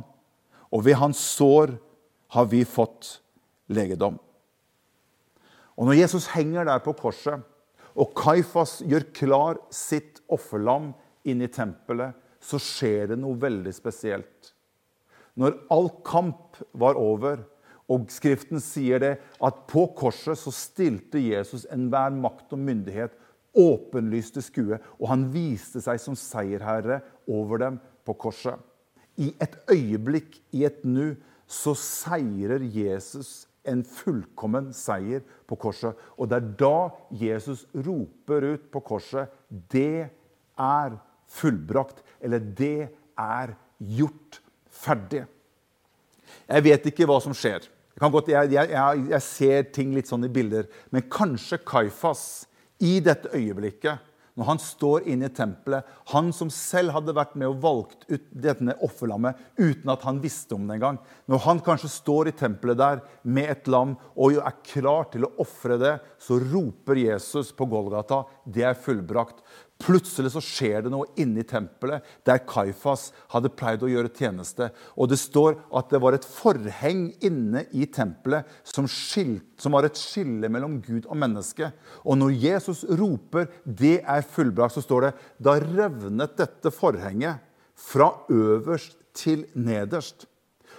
og 0.69 0.85
ved 0.85 0.99
hans 1.01 1.19
sår 1.35 1.73
har 2.35 2.49
vi 2.51 2.63
fått 2.67 3.19
legedom. 3.73 4.19
Og 5.79 5.87
Når 5.87 6.01
Jesus 6.01 6.27
henger 6.33 6.67
der 6.67 6.81
på 6.83 6.93
korset, 6.93 7.41
og 7.99 8.11
Kaifas 8.15 8.79
gjør 8.85 9.07
klar 9.15 9.59
sitt 9.73 10.19
offerlam 10.29 10.91
inn 11.27 11.41
i 11.41 11.51
tempelet, 11.51 12.13
så 12.39 12.59
skjer 12.61 13.11
det 13.11 13.19
noe 13.19 13.39
veldig 13.39 13.71
spesielt. 13.75 14.53
Når 15.39 15.57
all 15.71 15.89
kamp 16.05 16.59
var 16.71 16.99
over, 16.99 17.41
og 17.89 18.11
Skriften 18.13 18.61
sier 18.61 19.01
det, 19.01 19.15
at 19.41 19.63
på 19.71 19.87
korset 19.97 20.37
så 20.37 20.53
stilte 20.53 21.21
Jesus 21.23 21.65
enhver 21.73 22.13
makt 22.13 22.53
og 22.53 22.61
myndighet 22.61 23.15
åpenlyst 23.57 24.35
til 24.37 24.45
skue, 24.45 24.79
og 24.99 25.09
han 25.09 25.25
viste 25.33 25.81
seg 25.81 25.97
som 26.03 26.15
seierherre 26.19 27.01
over 27.25 27.63
dem 27.63 27.79
på 28.05 28.13
korset 28.27 28.68
i 29.19 29.33
et 29.41 29.57
øyeblikk, 29.71 30.39
i 30.55 30.65
et 30.67 30.83
nu, 30.87 31.15
så 31.49 31.73
seirer 31.75 32.63
Jesus 32.63 33.49
en 33.67 33.81
fullkommen 33.83 34.69
seier 34.75 35.23
på 35.49 35.57
korset. 35.59 35.97
Og 36.17 36.29
det 36.29 36.39
er 36.39 36.51
da 36.59 36.77
Jesus 37.19 37.65
roper 37.73 38.53
ut 38.53 38.69
på 38.71 38.81
korset 38.85 39.33
Det 39.49 40.07
er 40.59 40.95
fullbrakt. 41.29 42.03
Eller 42.21 42.39
det 42.39 42.89
er 43.19 43.55
gjort 43.79 44.39
ferdig. 44.69 45.25
Jeg 46.47 46.65
vet 46.65 46.89
ikke 46.91 47.07
hva 47.09 47.19
som 47.23 47.35
skjer. 47.35 47.67
Jeg, 47.99 48.11
godt, 48.13 48.29
jeg, 48.31 48.51
jeg, 48.53 49.05
jeg 49.11 49.25
ser 49.25 49.71
ting 49.75 49.91
litt 49.95 50.09
sånn 50.09 50.27
i 50.27 50.31
bilder. 50.31 50.69
Men 50.93 51.07
kanskje 51.11 51.59
Kaifas 51.65 52.45
i 52.79 52.99
dette 53.03 53.31
øyeblikket 53.35 54.05
når 54.39 54.47
han 54.47 54.61
står 54.63 55.07
inne 55.11 55.27
i 55.27 55.35
tempelet, 55.35 55.87
han 56.13 56.29
som 56.35 56.47
selv 56.53 56.93
hadde 56.95 57.15
vært 57.17 57.33
med 57.35 57.49
og 57.49 57.57
valgt 57.65 58.05
ut 58.07 58.29
dette 58.31 58.75
offerlammet 58.85 59.35
uten 59.59 59.91
at 59.91 60.05
han 60.07 60.21
visste 60.23 60.55
om 60.55 60.63
det 60.63 60.77
engang. 60.77 60.99
Når 61.27 61.43
han 61.43 61.59
kanskje 61.65 61.91
står 61.91 62.31
i 62.31 62.35
tempelet 62.39 62.79
der 62.79 63.01
med 63.27 63.51
et 63.51 63.67
lam 63.67 63.97
og 64.15 64.39
er 64.39 64.61
klar 64.63 65.09
til 65.11 65.27
å 65.27 65.33
ofre 65.43 65.75
det, 65.81 65.97
så 66.23 66.39
roper 66.39 67.01
Jesus 67.03 67.51
på 67.51 67.67
Golgata 67.67 68.23
det 68.47 68.63
er 68.69 68.79
fullbrakt. 68.79 69.43
Plutselig 69.79 70.33
så 70.33 70.41
skjer 70.43 70.83
det 70.83 70.91
noe 70.91 71.07
inne 71.23 71.39
i 71.39 71.47
tempelet 71.47 72.03
der 72.27 72.41
Kaifas 72.43 73.13
hadde 73.31 73.51
pleid 73.55 73.85
å 73.85 73.89
gjøre 73.89 74.11
tjeneste. 74.11 74.67
Og 74.99 75.07
det 75.07 75.19
står 75.21 75.55
at 75.79 75.87
det 75.93 76.01
var 76.03 76.17
et 76.17 76.27
forheng 76.27 77.05
inne 77.23 77.63
i 77.71 77.87
tempelet 77.87 78.47
som, 78.67 78.89
skilt, 78.91 79.47
som 79.55 79.77
var 79.77 79.87
et 79.87 79.99
skille 79.99 80.51
mellom 80.51 80.81
Gud 80.83 81.07
og 81.07 81.15
menneske. 81.23 81.71
Og 82.03 82.19
når 82.19 82.35
Jesus 82.43 82.83
roper 82.83 83.47
'det 83.63 84.03
er 84.03 84.27
fullbrakt', 84.35 84.75
så 84.75 84.83
står 84.83 85.01
det 85.01 85.13
da 85.39 85.55
revnet 85.59 86.35
dette 86.35 86.71
forhenget 86.71 87.39
fra 87.75 88.11
øverst 88.29 88.97
til 89.13 89.45
nederst. 89.55 90.27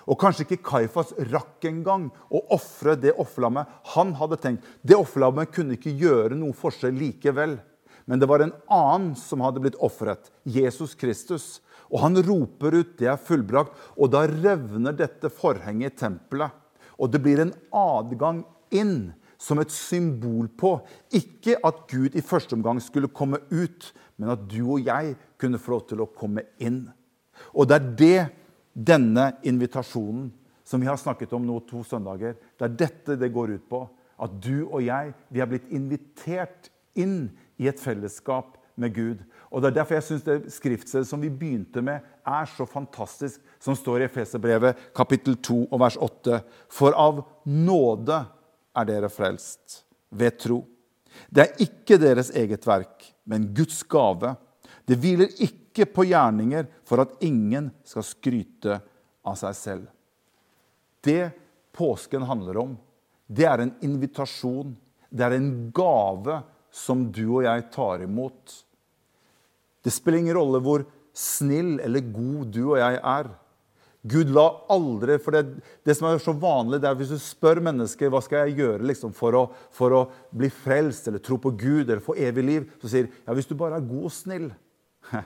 Og 0.07 0.19
kanskje 0.21 0.45
ikke 0.45 0.65
Kaifas 0.65 1.13
rakk 1.31 1.65
engang 1.65 2.11
å 2.31 2.43
ofre 2.53 2.97
det 3.01 3.17
offerlammet 3.17 3.67
han 3.95 4.13
hadde 4.19 4.37
tenkt. 4.37 4.65
Det 4.83 4.97
offerlammet 4.97 5.53
kunne 5.55 5.77
ikke 5.77 5.97
gjøre 5.97 6.37
noe 6.37 6.53
forskjell 6.53 6.97
likevel. 6.97 7.59
Men 8.05 8.21
det 8.21 8.29
var 8.31 8.45
en 8.45 8.55
annen 8.71 9.15
som 9.19 9.43
hadde 9.45 9.63
blitt 9.63 9.79
ofret, 9.83 10.31
Jesus 10.45 10.95
Kristus. 10.99 11.61
Og 11.91 12.01
han 12.05 12.17
roper 12.23 12.75
ut 12.81 12.97
'det 12.99 13.09
er 13.09 13.17
fullbrakt', 13.17 13.75
og 13.97 14.11
da 14.11 14.27
revner 14.27 14.93
dette 14.93 15.29
forhenget 15.29 15.93
i 15.93 15.97
tempelet. 15.97 16.51
Og 16.99 17.11
det 17.11 17.23
blir 17.23 17.41
en 17.41 17.55
adgang 17.73 18.45
inn 18.71 19.13
som 19.41 19.59
et 19.59 19.73
symbol 19.73 20.49
på 20.49 20.75
ikke 21.17 21.57
at 21.65 21.87
Gud 21.89 22.15
i 22.15 22.21
første 22.21 22.53
omgang 22.55 22.81
skulle 22.81 23.09
komme 23.09 23.41
ut, 23.51 23.93
men 24.19 24.31
at 24.31 24.49
du 24.49 24.61
og 24.75 24.85
jeg 24.85 25.17
kunne 25.41 25.59
få 25.59 25.71
lov 25.71 25.87
til 25.89 26.03
å 26.05 26.11
komme 26.13 26.45
inn. 26.59 26.91
Og 27.57 27.69
det 27.69 27.77
er 27.79 27.97
det 27.97 28.29
denne 28.75 29.33
invitasjonen 29.43 30.29
som 30.65 30.81
vi 30.81 30.87
har 30.87 31.01
snakket 31.01 31.33
om 31.35 31.47
nå 31.47 31.57
to 31.67 31.81
søndager, 31.83 32.37
det 32.59 32.67
er 32.67 32.77
dette 32.85 33.17
det 33.19 33.33
går 33.33 33.57
ut 33.57 33.65
på. 33.71 33.81
At 34.21 34.37
du 34.45 34.69
og 34.69 34.85
jeg 34.85 35.15
vi 35.33 35.41
har 35.41 35.49
blitt 35.49 35.73
invitert 35.73 36.69
inn 37.01 37.31
i 37.61 37.69
et 37.69 37.81
fellesskap 37.81 38.57
med 38.81 38.95
Gud. 38.95 39.23
Og 39.51 39.61
Det 39.61 39.71
er 39.71 39.77
derfor 39.81 39.99
jeg 39.99 40.07
syns 40.07 40.25
det 40.25 40.53
skriftstedet 40.55 41.09
som 41.09 41.21
vi 41.21 41.31
begynte 41.31 41.83
med, 41.85 42.01
er 42.25 42.49
så 42.49 42.65
fantastisk, 42.69 43.41
som 43.61 43.77
står 43.77 44.01
i 44.01 44.09
Efeserbrevet 44.09 44.91
kapittel 44.97 45.37
2 45.37 45.67
og 45.69 45.81
vers 45.83 45.99
8. 46.01 46.41
For 46.73 46.97
av 46.97 47.25
nåde 47.45 48.21
er 48.77 48.89
dere 48.89 49.11
frelst, 49.13 49.83
ved 50.11 50.39
tro. 50.41 50.63
Det 51.29 51.43
er 51.45 51.65
ikke 51.67 51.99
deres 52.01 52.31
eget 52.39 52.65
verk, 52.67 53.05
men 53.29 53.51
Guds 53.55 53.83
gave. 53.83 54.33
Det 54.87 54.99
hviler 54.99 55.35
ikke 55.43 55.87
på 55.91 56.07
gjerninger 56.09 56.69
for 56.87 57.03
at 57.03 57.19
ingen 57.27 57.71
skal 57.87 58.07
skryte 58.07 58.79
av 59.27 59.37
seg 59.39 59.59
selv. 59.59 59.91
Det 61.05 61.33
påsken 61.77 62.25
handler 62.29 62.63
om, 62.63 62.79
det 63.31 63.47
er 63.47 63.63
en 63.63 63.75
invitasjon. 63.87 64.73
Det 65.11 65.27
er 65.27 65.37
en 65.37 65.53
gave 65.75 66.41
som 66.71 67.07
du 67.13 67.25
og 67.27 67.45
jeg 67.45 67.69
tar 67.75 68.05
imot. 68.07 68.57
Det 69.85 69.93
spiller 69.93 70.23
ingen 70.23 70.39
rolle 70.39 70.61
hvor 70.65 70.85
snill 71.17 71.79
eller 71.83 72.13
god 72.13 72.51
du 72.55 72.63
og 72.73 72.79
jeg 72.81 72.99
er. 72.99 73.31
Gud 74.01 74.31
la 74.33 74.47
aldri 74.73 75.19
For 75.21 75.37
det, 75.37 75.61
det 75.85 75.97
som 75.97 76.07
er 76.09 76.23
så 76.23 76.33
vanlig, 76.33 76.81
det 76.81 76.89
er 76.89 76.97
hvis 76.97 77.13
du 77.13 77.19
spør 77.21 77.61
mennesker 77.67 78.13
hva 78.13 78.23
skal 78.25 78.49
jeg 78.49 78.63
gjøre 78.63 78.87
liksom, 78.89 79.13
for, 79.17 79.37
å, 79.37 79.43
for, 79.77 79.97
å, 79.97 80.03
bli 80.33 80.49
frelst 80.53 81.11
eller 81.11 81.21
tro 81.25 81.37
på 81.43 81.53
Gud 81.53 81.85
eller 81.85 82.01
få 82.05 82.17
evig 82.17 82.47
liv, 82.47 82.71
så 82.81 82.93
sier 82.93 83.11
ja, 83.11 83.35
hvis 83.37 83.51
du 83.51 83.57
bare 83.61 83.81
er 83.81 83.89
god 83.91 84.09
og 84.09 84.15
snill. 84.15 84.49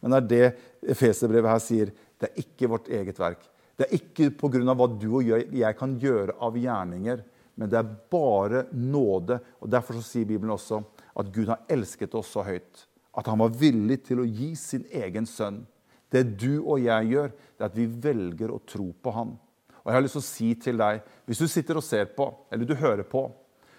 Men 0.00 0.14
det 0.14 0.22
er 0.22 0.30
det 0.30 0.94
Efeserbrevet 0.94 1.52
her 1.52 1.60
sier. 1.64 1.92
Det 2.20 2.30
er 2.30 2.40
ikke 2.44 2.70
vårt 2.72 2.88
eget 2.92 3.20
verk. 3.20 3.44
Det 3.74 3.88
er 3.88 3.96
ikke 3.98 4.30
pga. 4.38 4.72
hva 4.72 4.88
du 4.88 5.08
og 5.18 5.28
jeg 5.28 5.76
kan 5.76 5.96
gjøre 6.00 6.36
av 6.40 6.56
gjerninger 6.56 7.24
men 7.54 7.70
det 7.70 7.78
er 7.78 7.94
bare 8.10 8.64
nåde. 8.72 9.38
og 9.60 9.70
Derfor 9.70 9.98
så 9.98 10.02
sier 10.06 10.26
Bibelen 10.28 10.54
også 10.54 10.80
at 11.14 11.30
Gud 11.32 11.48
har 11.52 11.62
elsket 11.70 12.14
oss 12.18 12.32
så 12.34 12.42
høyt 12.46 12.86
at 13.14 13.30
han 13.30 13.38
var 13.38 13.54
villig 13.54 14.00
til 14.08 14.22
å 14.22 14.26
gi 14.26 14.52
sin 14.58 14.84
egen 14.90 15.26
sønn. 15.28 15.62
Det 16.10 16.24
du 16.38 16.62
og 16.62 16.82
jeg 16.82 17.12
gjør, 17.12 17.30
det 17.30 17.62
er 17.62 17.70
at 17.70 17.78
vi 17.78 17.86
velger 17.86 18.52
å 18.54 18.62
tro 18.66 18.90
på 18.90 19.14
han. 19.14 19.34
Og 19.84 19.90
jeg 19.90 19.96
har 19.96 20.04
lyst 20.04 20.16
til 20.18 20.24
å 20.24 20.28
si 20.30 20.48
til 20.58 20.80
deg, 20.80 21.02
Hvis 21.26 21.38
du 21.38 21.48
sitter 21.48 21.78
og 21.78 21.84
ser 21.84 22.06
på, 22.16 22.26
eller 22.52 22.66
du 22.66 22.74
hører 22.74 23.04
på, 23.04 23.30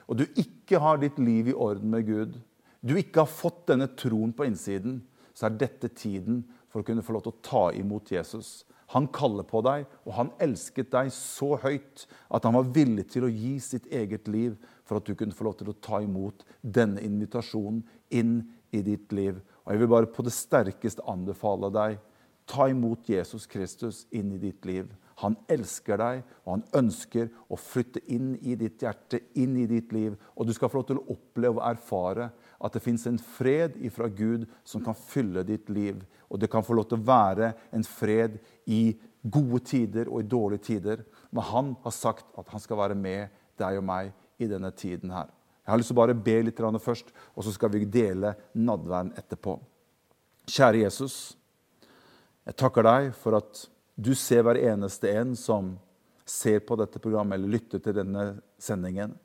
og 0.08 0.18
du 0.18 0.26
ikke 0.36 0.80
har 0.80 0.98
ditt 0.98 1.20
liv 1.20 1.50
i 1.50 1.54
orden 1.54 1.90
med 1.90 2.06
Gud, 2.06 2.40
du 2.82 2.96
ikke 2.96 3.22
har 3.22 3.30
fått 3.30 3.68
denne 3.68 3.88
troen 3.98 4.34
på 4.34 4.46
innsiden, 4.46 5.04
så 5.34 5.46
er 5.46 5.58
dette 5.60 5.90
tiden 5.90 6.44
for 6.70 6.82
å 6.82 6.86
kunne 6.86 7.04
få 7.04 7.14
lov 7.14 7.26
til 7.26 7.34
å 7.34 7.42
ta 7.46 7.64
imot 7.78 8.12
Jesus. 8.12 8.66
Han 8.94 9.08
kaller 9.14 9.46
på 9.50 9.64
deg, 9.66 9.86
og 10.06 10.14
han 10.18 10.32
elsket 10.44 10.92
deg 10.94 11.10
så 11.14 11.56
høyt 11.64 12.06
at 12.30 12.46
han 12.46 12.54
var 12.58 12.70
villig 12.76 13.08
til 13.14 13.26
å 13.26 13.32
gi 13.34 13.56
sitt 13.64 13.88
eget 13.90 14.30
liv 14.30 14.58
for 14.86 15.00
at 15.00 15.08
du 15.08 15.16
kunne 15.18 15.34
få 15.34 15.48
lov 15.48 15.58
til 15.60 15.72
å 15.72 15.80
ta 15.82 16.04
imot 16.06 16.46
denne 16.62 17.02
invitasjonen 17.02 17.82
inn 18.14 18.36
i 18.76 18.84
ditt 18.86 19.16
liv. 19.16 19.40
Og 19.66 19.74
Jeg 19.74 19.82
vil 19.82 19.94
bare 19.96 20.12
på 20.14 20.26
det 20.26 20.36
sterkeste 20.36 21.06
anbefale 21.10 21.72
deg 21.74 21.98
Ta 22.46 22.68
imot 22.70 23.10
Jesus 23.10 23.48
Kristus 23.50 24.06
inn 24.14 24.36
i 24.36 24.38
ditt 24.38 24.66
liv. 24.70 24.90
Han 25.24 25.38
elsker 25.50 25.98
deg, 25.98 26.22
og 26.44 26.52
han 26.52 26.66
ønsker 26.84 27.32
å 27.50 27.58
flytte 27.58 28.04
inn 28.14 28.36
i 28.44 28.58
ditt 28.60 28.84
hjerte, 28.84 29.22
inn 29.40 29.56
i 29.58 29.66
ditt 29.70 29.94
liv. 29.96 30.14
Og 30.36 30.46
du 30.46 30.54
skal 30.54 30.70
få 30.70 30.82
lov 30.82 30.90
til 30.92 31.00
å 31.02 31.16
oppleve 31.16 31.58
og 31.58 31.66
erfare 31.72 32.30
at 32.66 32.74
det 32.74 32.82
fins 32.82 33.06
en 33.08 33.20
fred 33.22 33.78
ifra 33.86 34.08
Gud 34.10 34.48
som 34.66 34.84
kan 34.84 34.98
fylle 34.98 35.44
ditt 35.46 35.70
liv. 35.70 36.02
Og 36.30 36.40
det 36.42 36.50
kan 36.52 36.66
få 36.66 36.78
lov 36.78 36.90
til 36.90 36.98
å 36.98 37.08
være 37.08 37.52
en 37.76 37.86
fred 37.86 38.40
i 38.66 38.96
gode 39.22 39.62
tider 39.70 40.10
og 40.10 40.24
i 40.24 40.30
dårlige 40.30 40.66
tider. 40.72 41.04
Men 41.30 41.50
han 41.52 41.74
har 41.84 41.94
sagt 41.94 42.26
at 42.38 42.50
han 42.50 42.64
skal 42.64 42.82
være 42.82 42.98
med 42.98 43.30
deg 43.62 43.80
og 43.80 43.86
meg 43.86 44.12
i 44.42 44.50
denne 44.50 44.72
tiden 44.74 45.14
her. 45.14 45.30
Jeg 45.66 45.74
har 45.74 45.82
lyst 45.82 45.90
til 45.90 45.98
å 45.98 46.02
bare 46.04 46.18
be 46.18 46.36
litt 46.46 46.60
først, 46.82 47.08
og 47.34 47.44
så 47.44 47.52
skal 47.54 47.72
vi 47.74 47.86
dele 47.86 48.36
nadværen 48.54 49.14
etterpå. 49.18 49.58
Kjære 50.46 50.84
Jesus, 50.84 51.36
jeg 52.46 52.56
takker 52.56 52.86
deg 52.86 53.14
for 53.18 53.40
at 53.40 53.64
du 53.98 54.14
ser 54.14 54.44
hver 54.46 54.60
eneste 54.62 55.10
en 55.10 55.34
som 55.36 55.74
ser 56.26 56.60
på 56.60 56.76
dette 56.78 57.00
programmet 57.02 57.38
eller 57.38 57.58
lytter 57.58 57.82
til 57.82 57.96
denne 57.98 58.36
sendingen. 58.62 59.16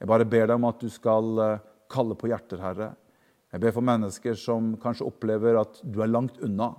Jeg 0.00 0.10
bare 0.10 0.26
ber 0.26 0.48
deg 0.50 0.58
om 0.58 0.68
at 0.68 0.80
du 0.82 0.90
skal 0.92 1.40
eh, 1.40 1.60
kalle 1.92 2.16
på 2.18 2.30
hjerter, 2.30 2.60
Herre. 2.62 2.92
Jeg 3.52 3.60
ber 3.60 3.74
for 3.76 3.84
mennesker 3.84 4.36
som 4.38 4.72
kanskje 4.80 5.06
opplever 5.06 5.58
at 5.60 5.82
du 5.84 6.00
er 6.00 6.10
langt 6.10 6.38
unna. 6.44 6.72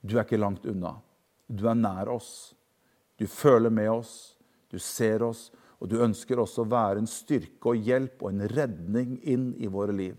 Du 0.00 0.16
er 0.16 0.24
ikke 0.24 0.40
langt 0.40 0.64
unna. 0.68 0.94
Du 1.46 1.66
er 1.68 1.76
nær 1.76 2.08
oss. 2.14 2.54
Du 3.20 3.26
føler 3.28 3.72
med 3.72 3.90
oss. 3.92 4.36
Du 4.72 4.78
ser 4.80 5.24
oss. 5.26 5.50
Og 5.76 5.90
du 5.92 5.98
ønsker 6.00 6.40
også 6.40 6.64
å 6.64 6.70
være 6.72 7.02
en 7.02 7.10
styrke 7.10 7.74
og 7.74 7.84
hjelp 7.84 8.24
og 8.24 8.32
en 8.32 8.46
redning 8.48 9.18
inn 9.28 9.50
i 9.60 9.68
våre 9.68 9.92
liv. 9.92 10.16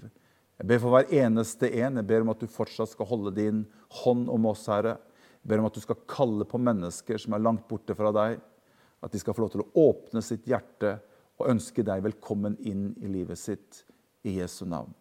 Jeg 0.58 0.70
ber 0.70 0.82
for 0.82 0.94
hver 0.94 1.10
eneste 1.14 1.70
en. 1.70 1.98
Jeg 1.98 2.10
ber 2.10 2.24
om 2.26 2.34
at 2.34 2.42
du 2.42 2.50
fortsatt 2.50 2.94
skal 2.94 3.10
holde 3.10 3.34
din 3.38 3.66
hånd 4.04 4.30
om 4.34 4.48
oss, 4.50 4.68
Herre. 4.70 4.98
Jeg 5.42 5.50
ber 5.50 5.64
om 5.64 5.70
at 5.70 5.78
du 5.78 5.82
skal 5.82 6.04
kalle 6.10 6.46
på 6.50 6.62
mennesker 6.62 7.22
som 7.22 7.34
er 7.34 7.44
langt 7.46 7.66
borte 7.70 7.98
fra 7.98 8.14
deg. 8.14 8.38
At 9.02 9.14
de 9.14 9.22
skal 9.22 9.34
få 9.38 9.46
lov 9.46 9.54
til 9.54 9.66
å 9.66 9.70
åpne 9.90 10.22
sitt 10.26 10.46
hjerte 10.50 10.98
og 11.38 11.52
ønske 11.54 11.86
deg 11.86 12.04
velkommen 12.06 12.58
inn 12.66 12.92
i 13.02 13.12
livet 13.12 13.40
sitt. 13.40 13.84
I 14.28 14.40
Jesu 14.42 14.66
navn. 14.66 14.92